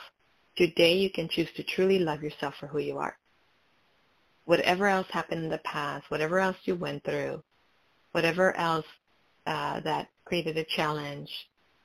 [0.57, 3.17] Today you can choose to truly love yourself for who you are.
[4.45, 7.43] Whatever else happened in the past, whatever else you went through,
[8.13, 8.87] whatever else
[9.47, 11.31] uh, that created a challenge,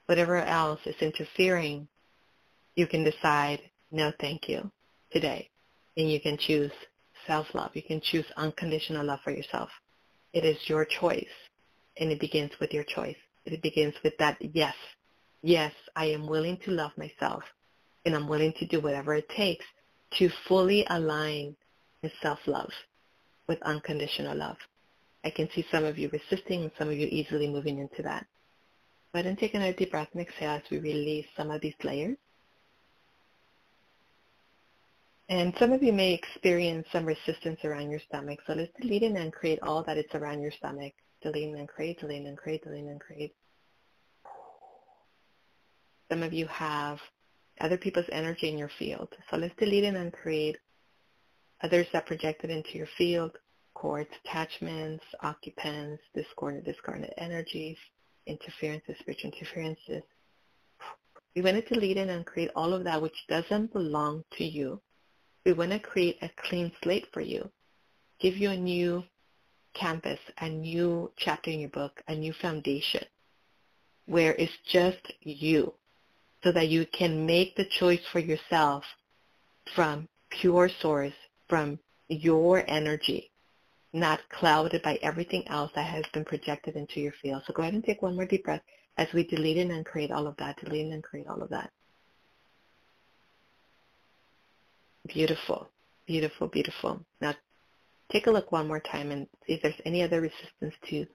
[0.05, 1.87] whatever else is interfering,
[2.75, 3.59] you can decide,
[3.91, 4.71] no thank you,
[5.11, 5.49] today.
[5.97, 6.71] And you can choose
[7.27, 7.71] self-love.
[7.73, 9.69] You can choose unconditional love for yourself.
[10.33, 11.25] It is your choice.
[11.97, 13.17] And it begins with your choice.
[13.45, 14.75] It begins with that yes.
[15.43, 17.43] Yes, I am willing to love myself.
[18.05, 19.65] And I'm willing to do whatever it takes
[20.17, 21.55] to fully align
[22.01, 22.71] with self-love
[23.47, 24.57] with unconditional love.
[25.23, 28.25] I can see some of you resisting and some of you easily moving into that.
[29.11, 31.75] Go ahead and take another deep breath and exhale as we release some of these
[31.83, 32.17] layers.
[35.29, 38.39] And some of you may experience some resistance around your stomach.
[38.45, 40.93] So let's delete and create all that is around your stomach.
[41.21, 43.33] Delete and create, delete and create, delete and create.
[46.09, 46.99] Some of you have
[47.59, 49.09] other people's energy in your field.
[49.29, 50.57] So let's delete and create
[51.63, 53.37] others that projected into your field,
[53.73, 57.77] cords, attachments, occupants, discordant, discordant energies,
[58.25, 60.03] interferences, spiritual interferences.
[61.35, 64.81] We want to delete and create all of that which doesn't belong to you
[65.45, 67.49] we want to create a clean slate for you,
[68.19, 69.03] give you a new
[69.73, 73.03] canvas, a new chapter in your book, a new foundation
[74.05, 75.73] where it's just you
[76.43, 78.83] so that you can make the choice for yourself
[79.75, 81.13] from pure source,
[81.47, 81.79] from
[82.09, 83.31] your energy,
[83.93, 87.43] not clouded by everything else that has been projected into your field.
[87.47, 88.61] So go ahead and take one more deep breath
[88.97, 91.71] as we delete and create all of that, delete and create all of that.
[95.07, 95.69] Beautiful,
[96.07, 96.99] beautiful, beautiful.
[97.21, 97.33] Now
[98.11, 101.05] take a look one more time and see if there's any other resistance to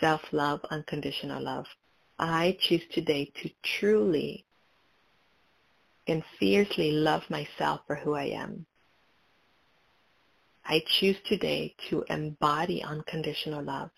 [0.00, 1.66] self-love, unconditional love.
[2.18, 4.44] I choose today to truly
[6.06, 8.66] and fiercely love myself for who I am.
[10.64, 13.90] I choose today to embody unconditional love,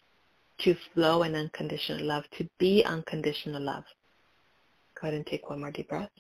[0.61, 3.85] to flow in unconditional love, to be unconditional love.
[4.95, 6.11] Go ahead and take one more deep breath.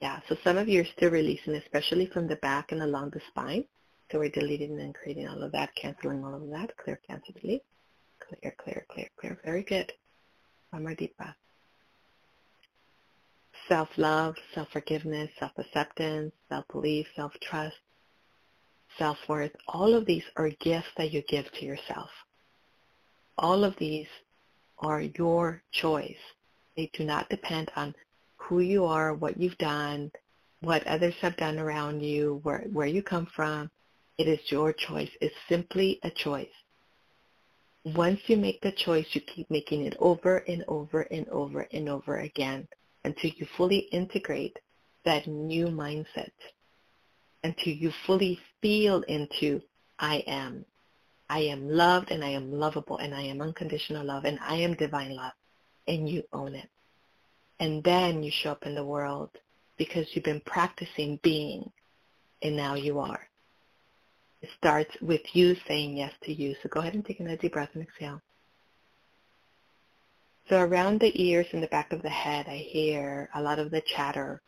[0.00, 3.20] Yeah, so some of you are still releasing, especially from the back and along the
[3.28, 3.64] spine.
[4.10, 6.76] So we're deleting and creating all of that, canceling all of that.
[6.78, 7.62] Clear, cancel, delete.
[8.18, 9.38] Clear, clear, clear, clear.
[9.44, 9.92] Very good.
[10.70, 11.36] One more deep breath.
[13.70, 17.76] Self-love, self-forgiveness, self-acceptance, self-belief, self-trust,
[18.98, 19.52] self-worth.
[19.68, 22.10] All of these are gifts that you give to yourself.
[23.38, 24.08] All of these
[24.80, 26.18] are your choice.
[26.76, 27.94] They do not depend on
[28.38, 30.10] who you are, what you've done,
[30.62, 33.70] what others have done around you, where, where you come from.
[34.18, 35.10] It is your choice.
[35.20, 36.48] It's simply a choice.
[37.84, 41.88] Once you make the choice, you keep making it over and over and over and
[41.88, 42.66] over again
[43.04, 44.58] until you fully integrate
[45.04, 46.30] that new mindset,
[47.42, 49.60] until you fully feel into
[49.98, 50.64] I am.
[51.28, 54.74] I am loved and I am lovable and I am unconditional love and I am
[54.74, 55.32] divine love
[55.86, 56.68] and you own it
[57.60, 59.30] and then you show up in the world
[59.76, 61.70] because you've been practicing being
[62.42, 63.28] and now you are.
[64.40, 66.56] It starts with you saying yes to you.
[66.62, 68.22] So go ahead and take another deep breath and exhale.
[70.50, 73.70] So around the ears and the back of the head, I hear a lot of
[73.70, 74.42] the chatter,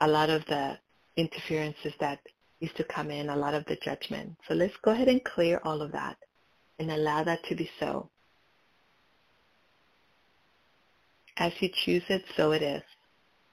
[0.00, 0.78] a lot of the
[1.18, 2.20] interferences that
[2.58, 4.34] used to come in, a lot of the judgment.
[4.48, 6.16] So let's go ahead and clear all of that
[6.78, 8.08] and allow that to be so.
[11.36, 12.82] As you choose it, so it is.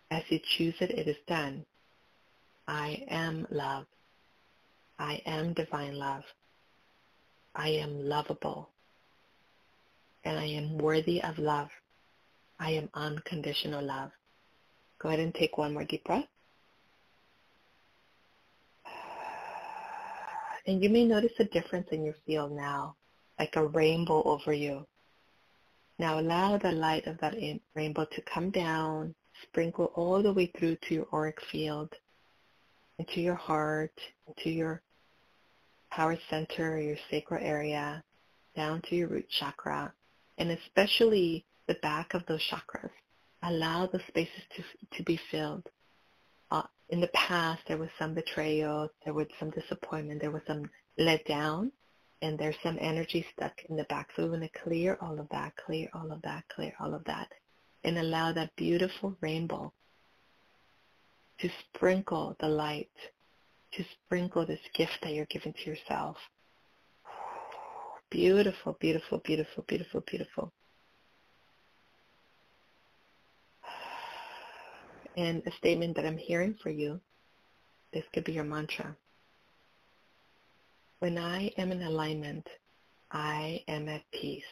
[0.09, 1.65] As you choose it, it is done.
[2.65, 3.87] I am love.
[4.97, 6.23] I am divine love.
[7.53, 8.69] I am lovable.
[10.23, 11.69] And I am worthy of love.
[12.59, 14.11] I am unconditional love.
[14.99, 16.27] Go ahead and take one more deep breath.
[20.65, 22.95] And you may notice a difference in your field now,
[23.37, 24.87] like a rainbow over you.
[25.99, 27.35] Now allow the light of that
[27.75, 29.13] rainbow to come down,
[29.43, 31.93] sprinkle all the way through to your auric field,
[32.97, 33.93] into your heart,
[34.27, 34.81] into your
[35.91, 38.01] power center, your sacral area,
[38.55, 39.93] down to your root chakra,
[40.37, 42.91] and especially the back of those chakras.
[43.43, 44.63] Allow the spaces to,
[44.97, 45.67] to be filled.
[46.53, 50.69] uh, in the past there was some betrayal, there was some disappointment, there was some
[50.97, 51.71] let down,
[52.21, 54.09] and there's some energy stuck in the back.
[54.15, 57.03] So we want to clear all of that, clear all of that, clear all of
[57.05, 57.27] that,
[57.83, 59.73] and allow that beautiful rainbow
[61.39, 62.91] to sprinkle the light,
[63.73, 66.17] to sprinkle this gift that you're giving to yourself.
[68.13, 70.53] Beautiful, beautiful, beautiful, beautiful, beautiful.
[75.17, 77.01] And a statement that I'm hearing for you,
[77.91, 78.95] this could be your mantra.
[80.99, 82.47] When I am in alignment,
[83.09, 84.43] I am at peace.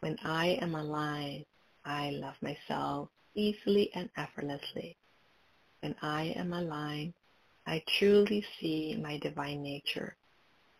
[0.00, 1.44] When I am aligned,
[1.84, 4.96] I love myself easily and effortlessly.
[5.78, 7.14] When I am aligned,
[7.68, 10.16] I truly see my divine nature.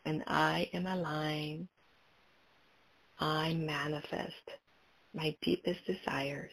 [0.07, 1.67] When I am aligned,
[3.19, 4.53] I manifest
[5.13, 6.53] my deepest desires.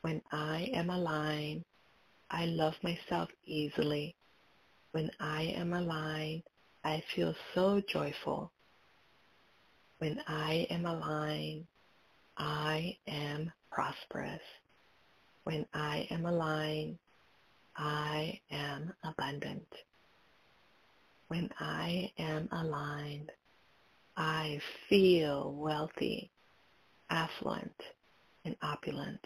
[0.00, 1.62] When I am aligned,
[2.28, 4.16] I love myself easily.
[4.90, 6.42] When I am aligned,
[6.82, 8.50] I feel so joyful.
[9.98, 11.68] When I am aligned,
[12.36, 14.42] I am prosperous.
[15.44, 16.98] When I am aligned,
[17.76, 19.68] I am abundant.
[21.28, 23.32] When I am aligned,
[24.16, 26.30] I feel wealthy,
[27.10, 27.74] affluent,
[28.44, 29.20] and opulent.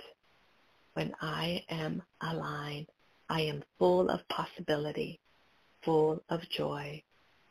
[0.95, 2.87] When I am aligned,
[3.29, 5.21] I am full of possibility,
[5.83, 7.03] full of joy,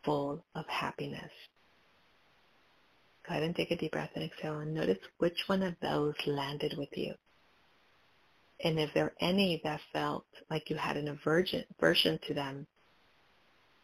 [0.03, 1.31] full of happiness.
[3.27, 6.15] Go ahead and take a deep breath and exhale and notice which one of those
[6.25, 7.13] landed with you.
[8.63, 12.67] And if there are any that felt like you had an aversion, aversion to them,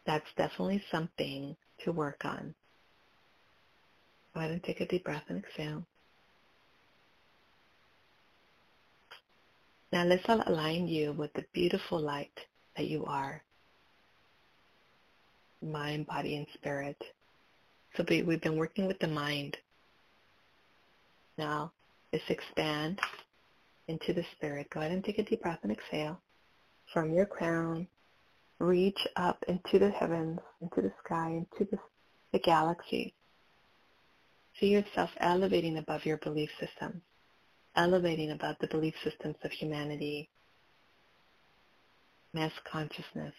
[0.06, 2.54] that's definitely something to work on.
[4.32, 5.84] Go ahead and take a deep breath and exhale.
[9.92, 12.38] Now let's align you with the beautiful light
[12.76, 13.42] that you are.
[15.62, 17.02] Mind, body, and spirit.
[17.96, 19.56] So we've been working with the mind.
[21.38, 21.72] Now
[22.12, 23.00] let's expand
[23.88, 24.68] into the spirit.
[24.70, 26.20] Go ahead and take a deep breath and exhale.
[26.92, 27.88] From your crown,
[28.58, 31.78] reach up into the heavens, into the sky, into the,
[32.32, 33.14] the galaxy.
[34.58, 37.02] See yourself elevating above your belief systems,
[37.76, 40.30] elevating above the belief systems of humanity,
[42.32, 43.34] mass consciousness.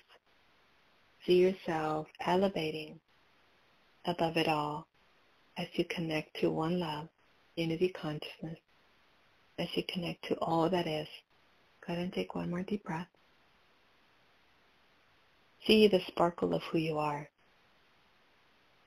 [1.25, 2.99] See yourself elevating
[4.05, 4.87] above it all
[5.57, 7.07] as you connect to one love,
[7.55, 8.59] unity consciousness,
[9.57, 11.07] as you connect to all that is.
[11.85, 13.07] Go ahead and take one more deep breath.
[15.67, 17.29] See the sparkle of who you are.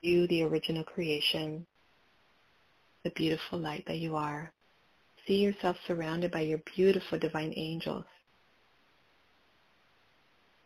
[0.01, 1.67] You, the original creation,
[3.05, 4.51] the beautiful light that you are.
[5.27, 8.07] See yourself surrounded by your beautiful divine angels,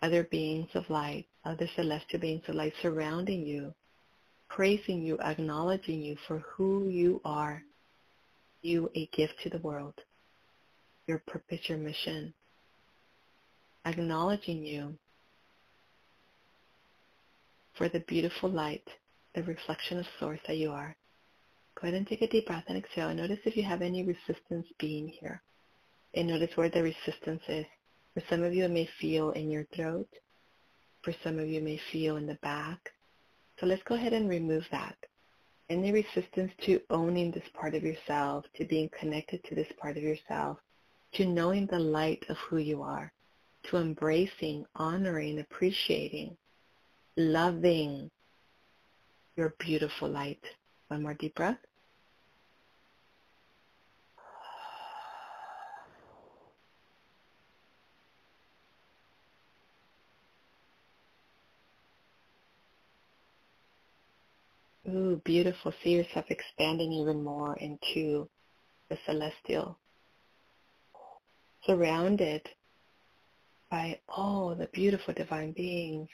[0.03, 3.75] other beings of light, other celestial beings of light surrounding you,
[4.49, 7.63] praising you, acknowledging you for who you are
[8.65, 9.95] you a gift to the world,
[11.07, 12.33] your purpose, your mission,
[13.85, 14.97] acknowledging you
[17.75, 18.87] for the beautiful light,
[19.35, 20.97] the reflection of source that you are.
[21.75, 24.05] Go ahead and take a deep breath and exhale and notice if you have any
[24.05, 25.43] resistance being here.
[26.15, 27.67] And notice where the resistance is.
[28.15, 30.09] For some of you, it may feel in your throat.
[31.03, 32.91] For some of you, it may feel in the back.
[33.59, 34.97] So let's go ahead and remove that
[35.71, 40.03] any resistance to owning this part of yourself, to being connected to this part of
[40.03, 40.59] yourself,
[41.15, 43.13] to knowing the light of who you are,
[43.65, 46.37] to embracing, honoring, appreciating,
[47.17, 48.11] loving
[49.37, 50.43] your beautiful light.
[50.89, 51.59] One more deep breath.
[64.87, 65.73] Ooh, beautiful.
[65.83, 68.29] See yourself expanding even more into
[68.91, 69.79] the celestial.
[71.67, 72.43] Surrounded
[73.71, 76.09] by all the beautiful divine beings.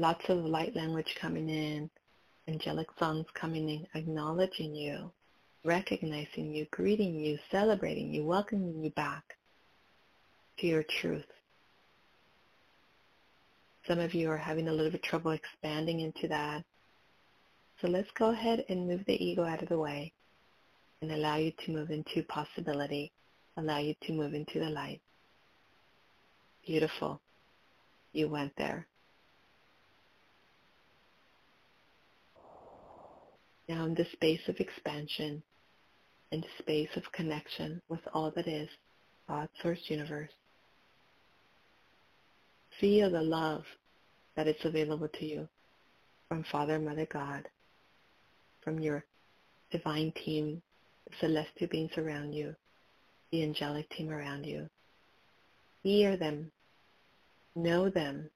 [0.00, 1.90] Lots of light language coming in.
[2.48, 5.12] Angelic songs coming in, acknowledging you,
[5.64, 9.36] recognizing you, greeting you, celebrating you, welcoming you back
[10.58, 11.30] to your truth.
[13.86, 16.64] Some of you are having a little bit trouble expanding into that
[17.80, 20.12] so let's go ahead and move the ego out of the way
[21.00, 23.10] and allow you to move into possibility,
[23.56, 25.00] allow you to move into the light.
[26.66, 27.22] Beautiful.
[28.12, 28.86] You went there.
[33.70, 35.40] Now in the space of expansion,
[36.32, 38.68] in the space of connection with all that is,
[39.28, 40.32] God, Source, Universe,
[42.80, 43.62] Feel the love
[44.34, 45.48] that is available to you
[46.28, 47.46] from Father, Mother, God,
[48.64, 49.04] from your
[49.70, 50.60] divine team,
[51.06, 52.56] the celestial beings around you,
[53.30, 54.68] the angelic team around you.
[55.84, 56.50] Hear them,
[57.54, 58.30] know them,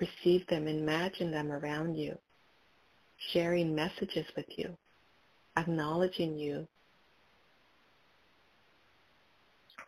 [0.00, 2.18] receive them, imagine them around you,
[3.32, 4.76] sharing messages with you,
[5.56, 6.66] acknowledging you,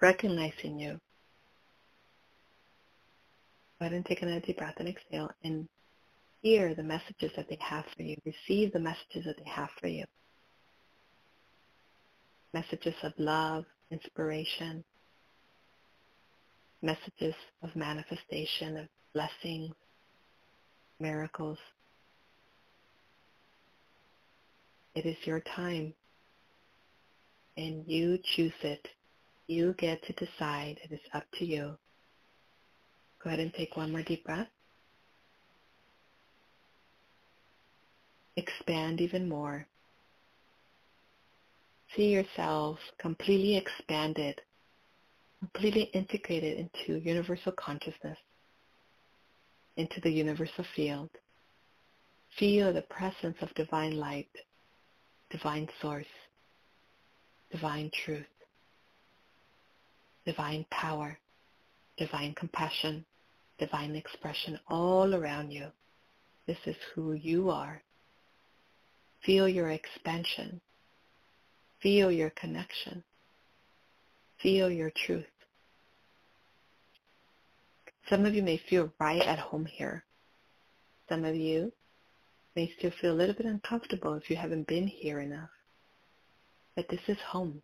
[0.01, 1.01] recognizing you.
[3.79, 5.69] Go ahead and take another deep breath and exhale and
[6.43, 8.17] hear the messages that they have for you.
[8.25, 10.05] Receive the messages that they have for you.
[12.55, 14.83] Messages of love, inspiration,
[16.83, 19.75] messages of manifestation, of blessings,
[21.01, 21.59] miracles.
[24.97, 25.93] It is your time
[27.59, 28.89] and you choose it.
[29.47, 30.81] You get to decide.
[30.83, 31.77] It is up to you.
[33.23, 34.49] Go ahead and take one more deep breath.
[38.37, 39.67] Expand even more.
[41.95, 44.41] See yourself completely expanded,
[45.41, 48.19] completely integrated into universal consciousness,
[49.77, 51.11] into the universal field.
[52.39, 54.31] Feel the presence of divine light,
[55.31, 56.07] divine source,
[57.51, 58.27] divine truth,
[60.25, 61.19] divine power,
[61.97, 63.05] divine compassion,
[63.59, 65.67] divine expression all around you.
[66.47, 67.83] This is who you are.
[69.25, 70.61] Feel your expansion.
[71.83, 73.03] Feel your connection.
[74.43, 75.25] Feel your truth.
[78.09, 80.05] Some of you may feel right at home here.
[81.09, 81.73] Some of you
[82.57, 85.51] may still feel a little bit uncomfortable if you haven't been here enough.
[86.75, 87.63] But this is home.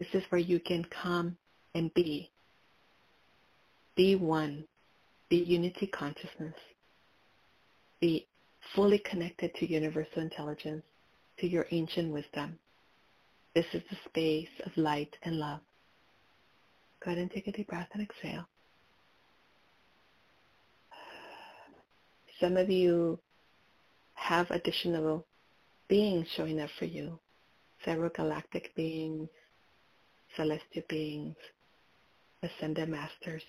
[0.00, 1.36] This is where you can come
[1.74, 2.30] and be.
[3.96, 4.64] Be one.
[5.28, 6.54] Be unity consciousness.
[8.00, 8.26] Be
[8.74, 10.84] fully connected to universal intelligence,
[11.38, 12.58] to your ancient wisdom.
[13.54, 15.60] This is the space of light and love.
[17.04, 18.46] Go ahead and take a deep breath and exhale.
[22.40, 23.18] Some of you
[24.18, 25.24] have additional
[25.88, 27.18] beings showing up for you.
[27.84, 29.28] Several galactic beings,
[30.36, 31.36] celestial beings,
[32.42, 33.44] ascended masters.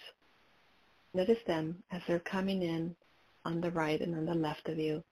[1.13, 2.95] Notice them as they're coming in
[3.43, 5.03] on the right and on the left of you,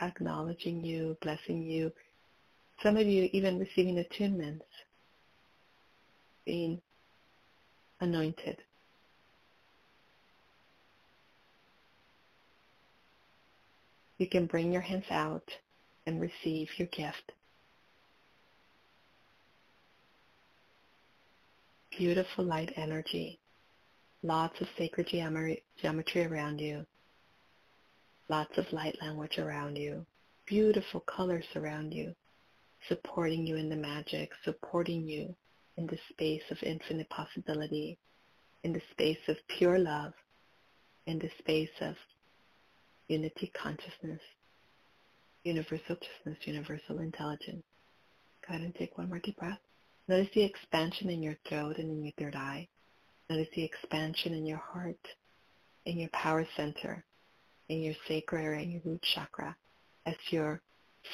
[0.00, 1.92] acknowledging you, blessing you.
[2.82, 4.62] Some of you even receiving attunements,
[6.46, 6.80] being
[8.00, 8.58] anointed.
[14.18, 15.48] You can bring your hands out
[16.06, 17.32] and receive your gift.
[21.96, 23.38] Beautiful light energy.
[24.22, 26.86] Lots of sacred geometry around you.
[28.28, 30.06] Lots of light language around you.
[30.46, 32.14] Beautiful colors around you.
[32.88, 35.34] Supporting you in the magic, supporting you
[35.76, 37.98] in the space of infinite possibility,
[38.62, 40.12] in the space of pure love,
[41.06, 41.96] in the space of
[43.08, 44.20] unity consciousness,
[45.42, 47.64] universal consciousness, universal intelligence.
[48.46, 49.58] Go ahead and take one more deep breath.
[50.08, 52.68] Notice the expansion in your throat and in your third eye.
[53.30, 55.00] Notice the expansion in your heart,
[55.86, 57.04] in your power center,
[57.68, 59.56] in your sacral area, in your root chakra,
[60.04, 60.60] as you're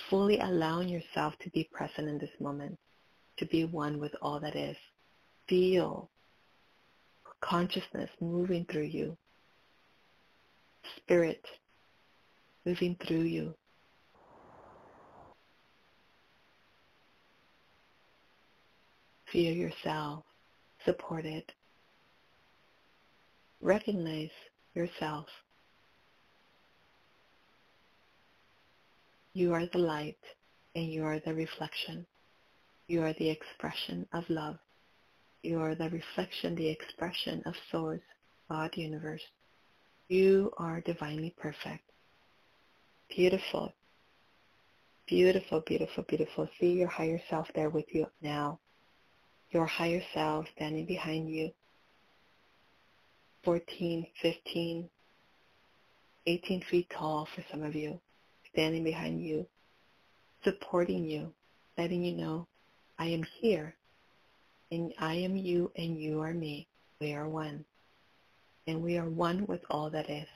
[0.09, 2.77] fully allowing yourself to be present in this moment,
[3.37, 4.77] to be one with all that is.
[5.49, 6.11] Feel
[7.41, 9.17] consciousness moving through you,
[10.97, 11.45] spirit
[12.65, 13.55] moving through you.
[19.33, 20.25] Feel yourself
[20.85, 21.45] supported.
[23.61, 24.31] Recognize
[24.75, 25.27] yourself.
[29.33, 30.19] You are the light
[30.75, 32.07] and you are the reflection.
[32.89, 34.57] You are the expression of love.
[35.43, 38.01] You are the reflection, the expression of Source,
[38.49, 39.23] God, Universe.
[40.09, 41.90] You are divinely perfect.
[43.15, 43.73] Beautiful.
[45.07, 46.49] Beautiful, beautiful, beautiful.
[46.61, 48.61] See your higher self there with you now.
[49.51, 51.51] Your higher self standing behind you.
[53.45, 54.89] 14, 15,
[56.27, 57.99] 18 feet tall for some of you,
[58.53, 59.47] standing behind you,
[60.45, 61.33] supporting you,
[61.79, 62.47] letting you know,
[62.99, 63.75] I am here,
[64.71, 66.69] and I am you, and you are me.
[67.01, 67.65] We are one.
[68.67, 70.29] And we are one with all that is.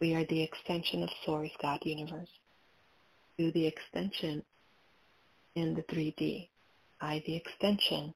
[0.00, 2.28] We are the extension of Source God Universe.
[3.38, 4.42] Do the extension
[5.54, 6.48] in the 3D.
[7.00, 8.12] I the extension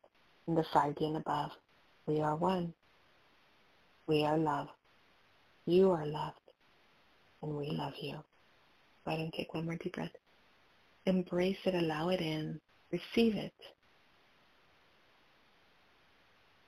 [0.47, 1.51] in the 5D and above.
[2.07, 2.75] We are one.
[4.07, 4.69] We are love.
[5.65, 6.37] You are loved.
[7.43, 8.19] And we love you.
[9.05, 10.11] Go ahead and take one more deep breath.
[11.07, 11.75] Embrace it.
[11.75, 12.61] Allow it in.
[12.93, 13.55] Receive it.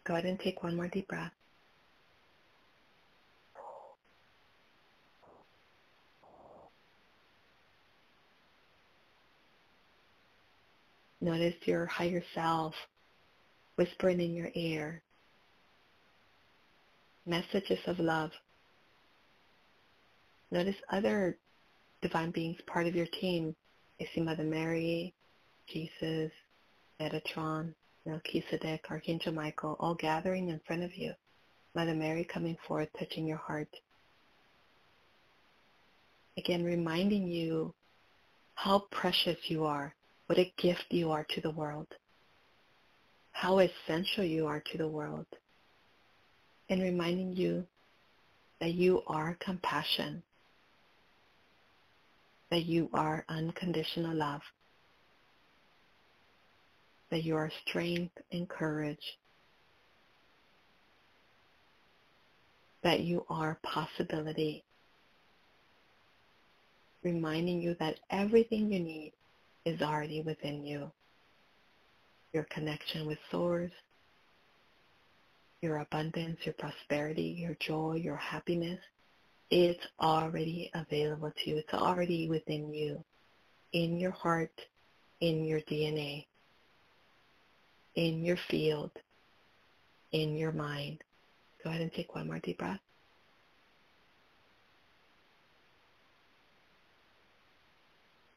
[0.05, 1.33] Go ahead and take one more deep breath.
[11.23, 12.75] Notice your higher self
[13.77, 15.01] whispering in your ear
[17.25, 18.33] messages of love.
[20.51, 21.39] Notice other
[22.03, 23.55] divine beings part of your team.
[24.01, 25.15] I see Mother Mary,
[25.69, 26.33] Jesus,
[27.01, 27.73] Metatron,
[28.05, 31.13] Melchizedek, Archangel Michael, all gathering in front of you.
[31.77, 33.69] Mother Mary coming forth, touching your heart.
[36.37, 37.73] Again, reminding you
[38.57, 39.95] how precious you are,
[40.27, 41.89] what a gift you are to the world,
[43.33, 45.27] how essential you are to the world,
[46.69, 47.67] and reminding you
[48.61, 50.23] that you are compassion,
[52.51, 54.43] that you are unconditional love,
[57.11, 59.19] that you are strength and courage,
[62.83, 64.65] that you are possibility,
[67.03, 69.13] reminding you that everything you need
[69.65, 70.91] is already within you.
[72.33, 73.73] Your connection with Source,
[75.61, 78.81] your abundance, your prosperity, your joy, your happiness,
[79.51, 81.59] it's already available to you.
[81.59, 83.05] It's already within you,
[83.75, 84.53] in your heart,
[85.21, 86.27] in your DNA,
[87.95, 88.91] in your field,
[90.13, 91.03] in your mind.
[91.63, 92.81] Go ahead and take one more deep breath.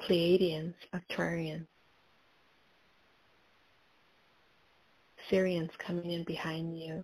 [0.07, 1.65] Pleiadians, Arcturians,
[5.31, 7.03] Sirians coming in behind you,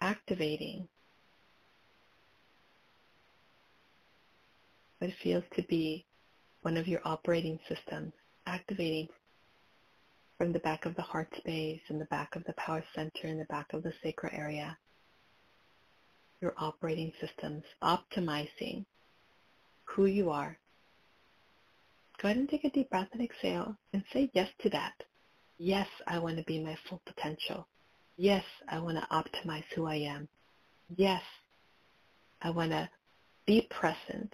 [0.00, 0.88] activating
[4.98, 6.06] what feels to be
[6.62, 8.12] one of your operating systems,
[8.46, 9.08] activating
[10.38, 13.38] from the back of the heart space, in the back of the power center, in
[13.38, 14.76] the back of the sacral area,
[16.40, 18.86] your operating systems, optimizing
[19.84, 20.58] who you are.
[22.20, 24.94] Go ahead and take a deep breath and exhale and say yes to that.
[25.58, 27.66] Yes, I want to be my full potential.
[28.16, 30.28] Yes, I want to optimize who I am.
[30.96, 31.22] Yes,
[32.42, 32.88] I want to
[33.46, 34.32] be present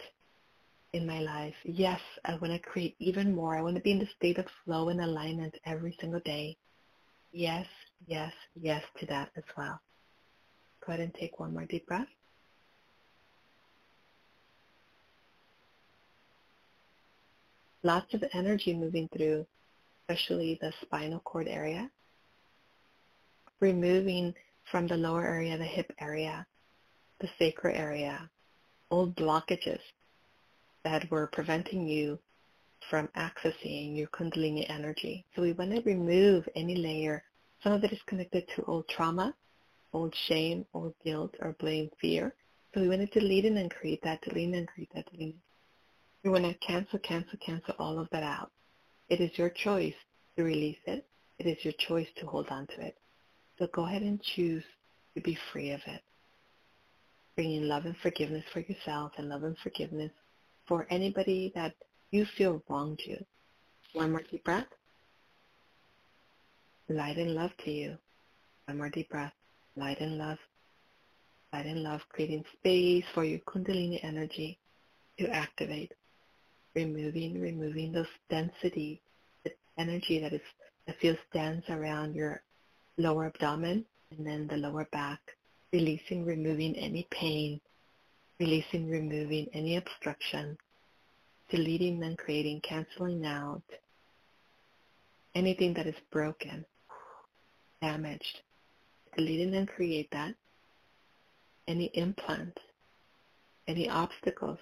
[0.92, 1.55] in my life.
[1.64, 3.57] Yes, I want to create even more.
[3.57, 6.57] I want to be in the state of flow and alignment every single day.
[7.32, 7.66] Yes,
[8.07, 9.80] yes, yes to that as well.
[10.84, 12.09] Go ahead and take one more deep breath.
[17.83, 19.47] Lots of energy moving through,
[20.09, 21.91] especially the spinal cord area.
[23.61, 24.35] Removing
[24.70, 26.47] from the lower area, the hip area,
[27.20, 28.28] the sacral area,
[28.91, 29.81] old blockages
[30.85, 32.18] that were preventing you
[32.89, 35.24] from accessing your Kundalini energy.
[35.35, 37.22] So we want to remove any layer.
[37.62, 39.35] Some of it is connected to old trauma,
[39.93, 42.35] old shame, old guilt, or blame, fear.
[42.74, 45.49] So we want to delete and create that, delete and create that, delete it.
[46.23, 48.51] We want to cancel, cancel, cancel all of that out.
[49.09, 49.95] It is your choice
[50.37, 51.07] to release it.
[51.39, 52.97] It is your choice to hold on to it.
[53.59, 54.64] So go ahead and choose
[55.14, 56.03] to be free of it.
[57.37, 60.12] Bringing love and forgiveness for yourself and love and forgiveness
[60.68, 61.75] for anybody that
[62.11, 63.25] you feel wronged you.
[63.95, 64.66] One more deep breath.
[66.89, 67.97] Light and love to you.
[68.66, 69.33] One more deep breath.
[69.77, 70.39] Light and love.
[71.53, 74.59] Light and love, creating space for your Kundalini energy
[75.18, 75.93] to activate.
[76.75, 79.01] Removing, removing those density,
[79.45, 80.41] the energy that is
[80.87, 82.43] that feels dense around your
[82.97, 83.85] lower abdomen
[84.16, 85.21] and then the lower back.
[85.73, 87.61] Releasing, removing any pain,
[88.41, 90.59] releasing, removing any obstruction,
[91.49, 93.62] deleting and creating, canceling out
[95.35, 96.64] anything that is broken,
[97.81, 98.41] damaged,
[99.16, 100.35] deleting and create that,
[101.68, 102.61] any implants,
[103.68, 104.59] any obstacles,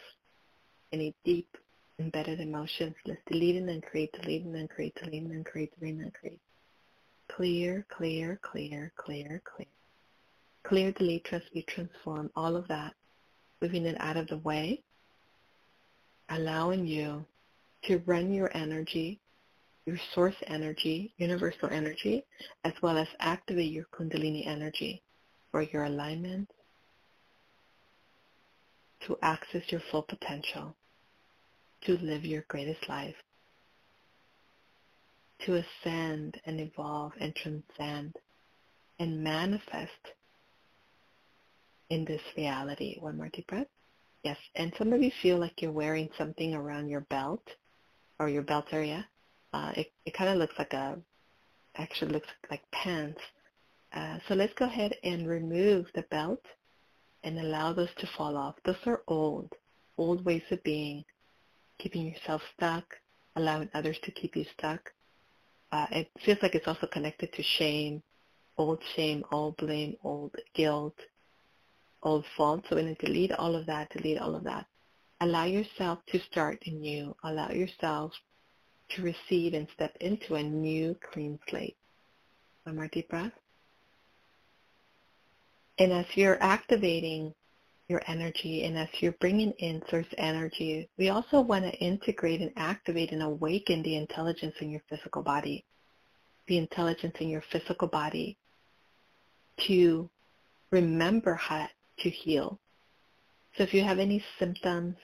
[0.93, 1.57] any deep
[1.99, 5.73] embedded emotions, let's delete and then create, delete and then create, delete and then create,
[5.79, 6.41] delete and create.
[7.29, 9.69] Clear, clear, clear, clear, clear.
[10.65, 12.95] Clear, delete, transmute, transform, all of that
[13.61, 14.81] moving it out of the way,
[16.31, 17.25] allowing you
[17.85, 19.19] to run your energy,
[19.87, 22.25] your source energy, universal energy,
[22.65, 25.03] as well as activate your kundalini energy
[25.51, 26.49] for your alignment
[29.07, 30.75] to access your full potential,
[31.83, 33.14] to live your greatest life,
[35.41, 38.14] to ascend and evolve and transcend
[38.99, 40.12] and manifest
[41.91, 42.99] in this reality.
[43.01, 43.66] One more deep breath.
[44.24, 47.43] Yes, and some of you feel like you're wearing something around your belt
[48.18, 49.07] or your belt area.
[49.53, 50.99] Uh, it it kind of looks like a,
[51.76, 53.20] actually looks like pants.
[53.93, 56.45] Uh, so let's go ahead and remove the belt
[57.22, 58.57] and allow those to fall off.
[58.64, 59.55] Those are old,
[59.97, 61.05] old ways of being,
[61.79, 62.85] keeping yourself stuck,
[63.37, 64.93] allowing others to keep you stuck.
[65.70, 68.03] Uh, it feels like it's also connected to shame,
[68.57, 70.97] old shame, old blame, old guilt,
[72.03, 72.64] old fault.
[72.68, 74.66] So we when you delete all of that, delete all of that.
[75.20, 77.14] Allow yourself to start anew.
[77.24, 78.12] Allow yourself
[78.91, 81.76] to receive and step into a new clean slate.
[82.64, 83.33] One more deep breath.
[85.79, 87.35] And as you're activating
[87.89, 92.53] your energy and as you're bringing in source energy, we also want to integrate and
[92.57, 95.64] activate and awaken the intelligence in your physical body,
[96.47, 98.36] the intelligence in your physical body
[99.66, 100.09] to
[100.70, 101.66] remember how
[101.99, 102.59] to heal.
[103.57, 104.95] So if you have any symptoms,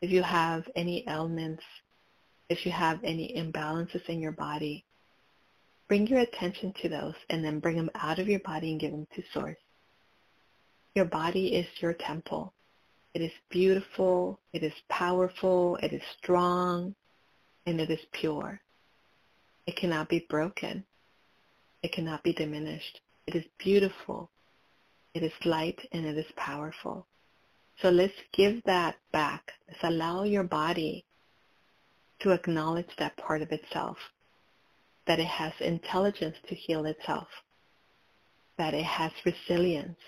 [0.00, 1.62] if you have any ailments,
[2.48, 4.84] if you have any imbalances in your body,
[5.86, 8.90] bring your attention to those and then bring them out of your body and give
[8.90, 9.56] them to source.
[10.94, 12.52] Your body is your temple.
[13.14, 16.94] It is beautiful, it is powerful, it is strong,
[17.66, 18.60] and it is pure.
[19.66, 20.84] It cannot be broken.
[21.82, 23.00] It cannot be diminished.
[23.26, 24.30] It is beautiful.
[25.14, 27.06] It is light and it is powerful.
[27.80, 29.52] So let's give that back.
[29.68, 31.04] Let's allow your body
[32.20, 33.96] to acknowledge that part of itself,
[35.06, 37.28] that it has intelligence to heal itself,
[38.58, 39.98] that it has resilience,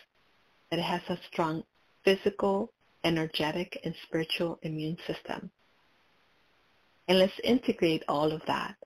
[0.72, 1.62] that it has a strong
[2.02, 2.72] physical,
[3.04, 5.50] energetic, and spiritual immune system.
[7.08, 8.76] And let's integrate all of that.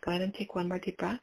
[0.00, 1.18] Go ahead and take one more deep breath.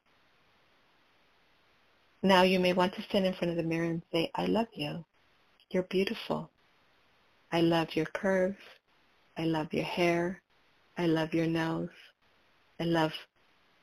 [2.21, 4.67] Now you may want to stand in front of the mirror and say, I love
[4.73, 5.05] you.
[5.69, 6.49] You're beautiful.
[7.53, 8.57] I love your curves.
[9.37, 10.41] I love your hair.
[10.97, 11.87] I love your nose.
[12.81, 13.13] I love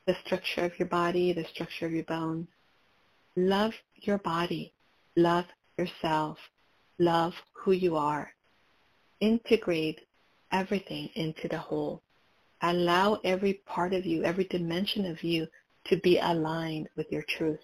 [0.05, 2.49] the structure of your body, the structure of your bones.
[3.35, 4.73] Love your body.
[5.15, 5.45] Love
[5.77, 6.37] yourself.
[6.99, 8.31] Love who you are.
[9.19, 10.01] Integrate
[10.51, 12.01] everything into the whole.
[12.61, 15.47] Allow every part of you, every dimension of you
[15.85, 17.59] to be aligned with your truth.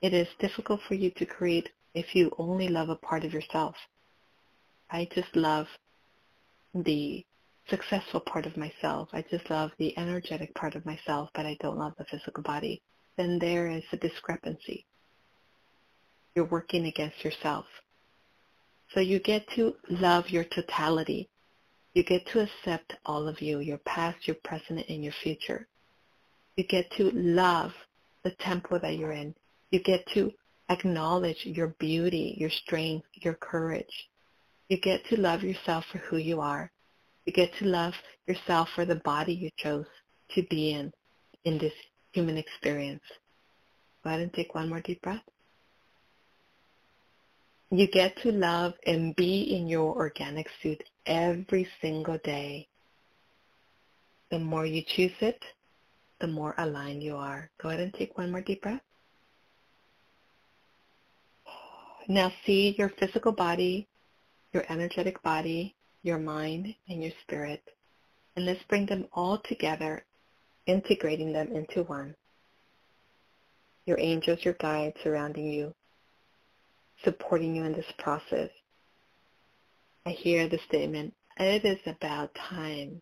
[0.00, 3.76] It is difficult for you to create if you only love a part of yourself.
[4.90, 5.66] I just love
[6.74, 7.24] the
[7.68, 9.08] successful part of myself.
[9.12, 12.82] I just love the energetic part of myself, but I don't love the physical body.
[13.16, 14.86] Then there is a discrepancy.
[16.34, 17.66] You're working against yourself.
[18.94, 21.28] So you get to love your totality.
[21.94, 25.66] You get to accept all of you, your past, your present, and your future.
[26.56, 27.72] You get to love
[28.22, 29.34] the temple that you're in.
[29.70, 30.32] You get to
[30.68, 34.08] acknowledge your beauty, your strength, your courage.
[34.68, 36.70] You get to love yourself for who you are.
[37.26, 37.94] You get to love
[38.26, 39.86] yourself for the body you chose
[40.34, 40.92] to be in,
[41.44, 41.74] in this
[42.12, 43.02] human experience.
[44.02, 45.22] Go ahead and take one more deep breath.
[47.74, 52.68] You get to love and be in your organic suit every single day.
[54.30, 55.42] The more you choose it,
[56.20, 57.48] the more aligned you are.
[57.62, 58.82] Go ahead and take one more deep breath.
[62.08, 63.88] Now see your physical body,
[64.52, 67.62] your energetic body, your mind, and your spirit.
[68.36, 70.04] And let's bring them all together,
[70.66, 72.14] integrating them into one.
[73.86, 75.72] Your angels, your guides surrounding you,
[77.04, 78.50] supporting you in this process.
[80.06, 83.00] I hear the statement, it is about time.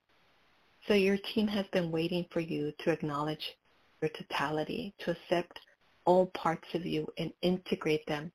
[0.86, 3.56] So your team has been waiting for you to acknowledge
[4.00, 5.58] your totality, to accept
[6.04, 8.32] all parts of you and integrate them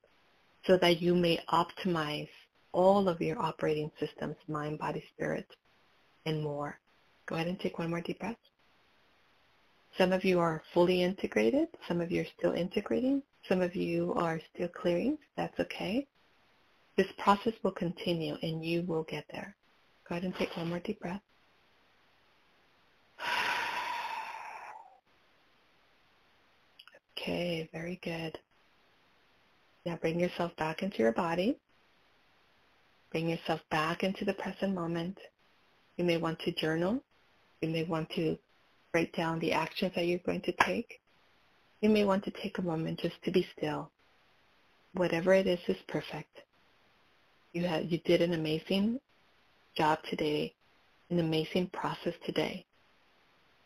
[0.66, 2.28] so that you may optimize
[2.72, 5.46] all of your operating systems, mind, body, spirit,
[6.26, 6.78] and more.
[7.26, 8.36] Go ahead and take one more deep breath.
[9.98, 11.68] Some of you are fully integrated.
[11.88, 13.22] Some of you are still integrating.
[13.48, 15.18] Some of you are still clearing.
[15.36, 16.06] That's okay.
[16.96, 19.54] This process will continue and you will get there.
[20.08, 21.22] Go ahead and take one more deep breath.
[27.18, 28.38] Okay, very good.
[29.84, 31.56] Now bring yourself back into your body.
[33.10, 35.18] Bring yourself back into the present moment.
[35.96, 37.02] You may want to journal.
[37.62, 38.38] You may want to
[38.92, 41.00] write down the actions that you're going to take.
[41.80, 43.90] You may want to take a moment just to be still.
[44.94, 46.40] Whatever it is is perfect.
[47.52, 48.98] You have you did an amazing
[49.76, 50.54] job today,
[51.10, 52.64] an amazing process today,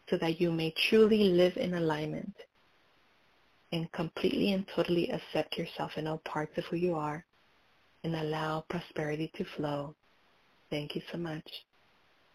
[0.08, 2.34] so that you may truly live in alignment
[3.72, 7.24] and completely and totally accept yourself in all parts of who you are
[8.02, 9.94] and allow prosperity to flow.
[10.70, 11.48] Thank you so much.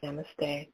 [0.03, 0.67] Namaste.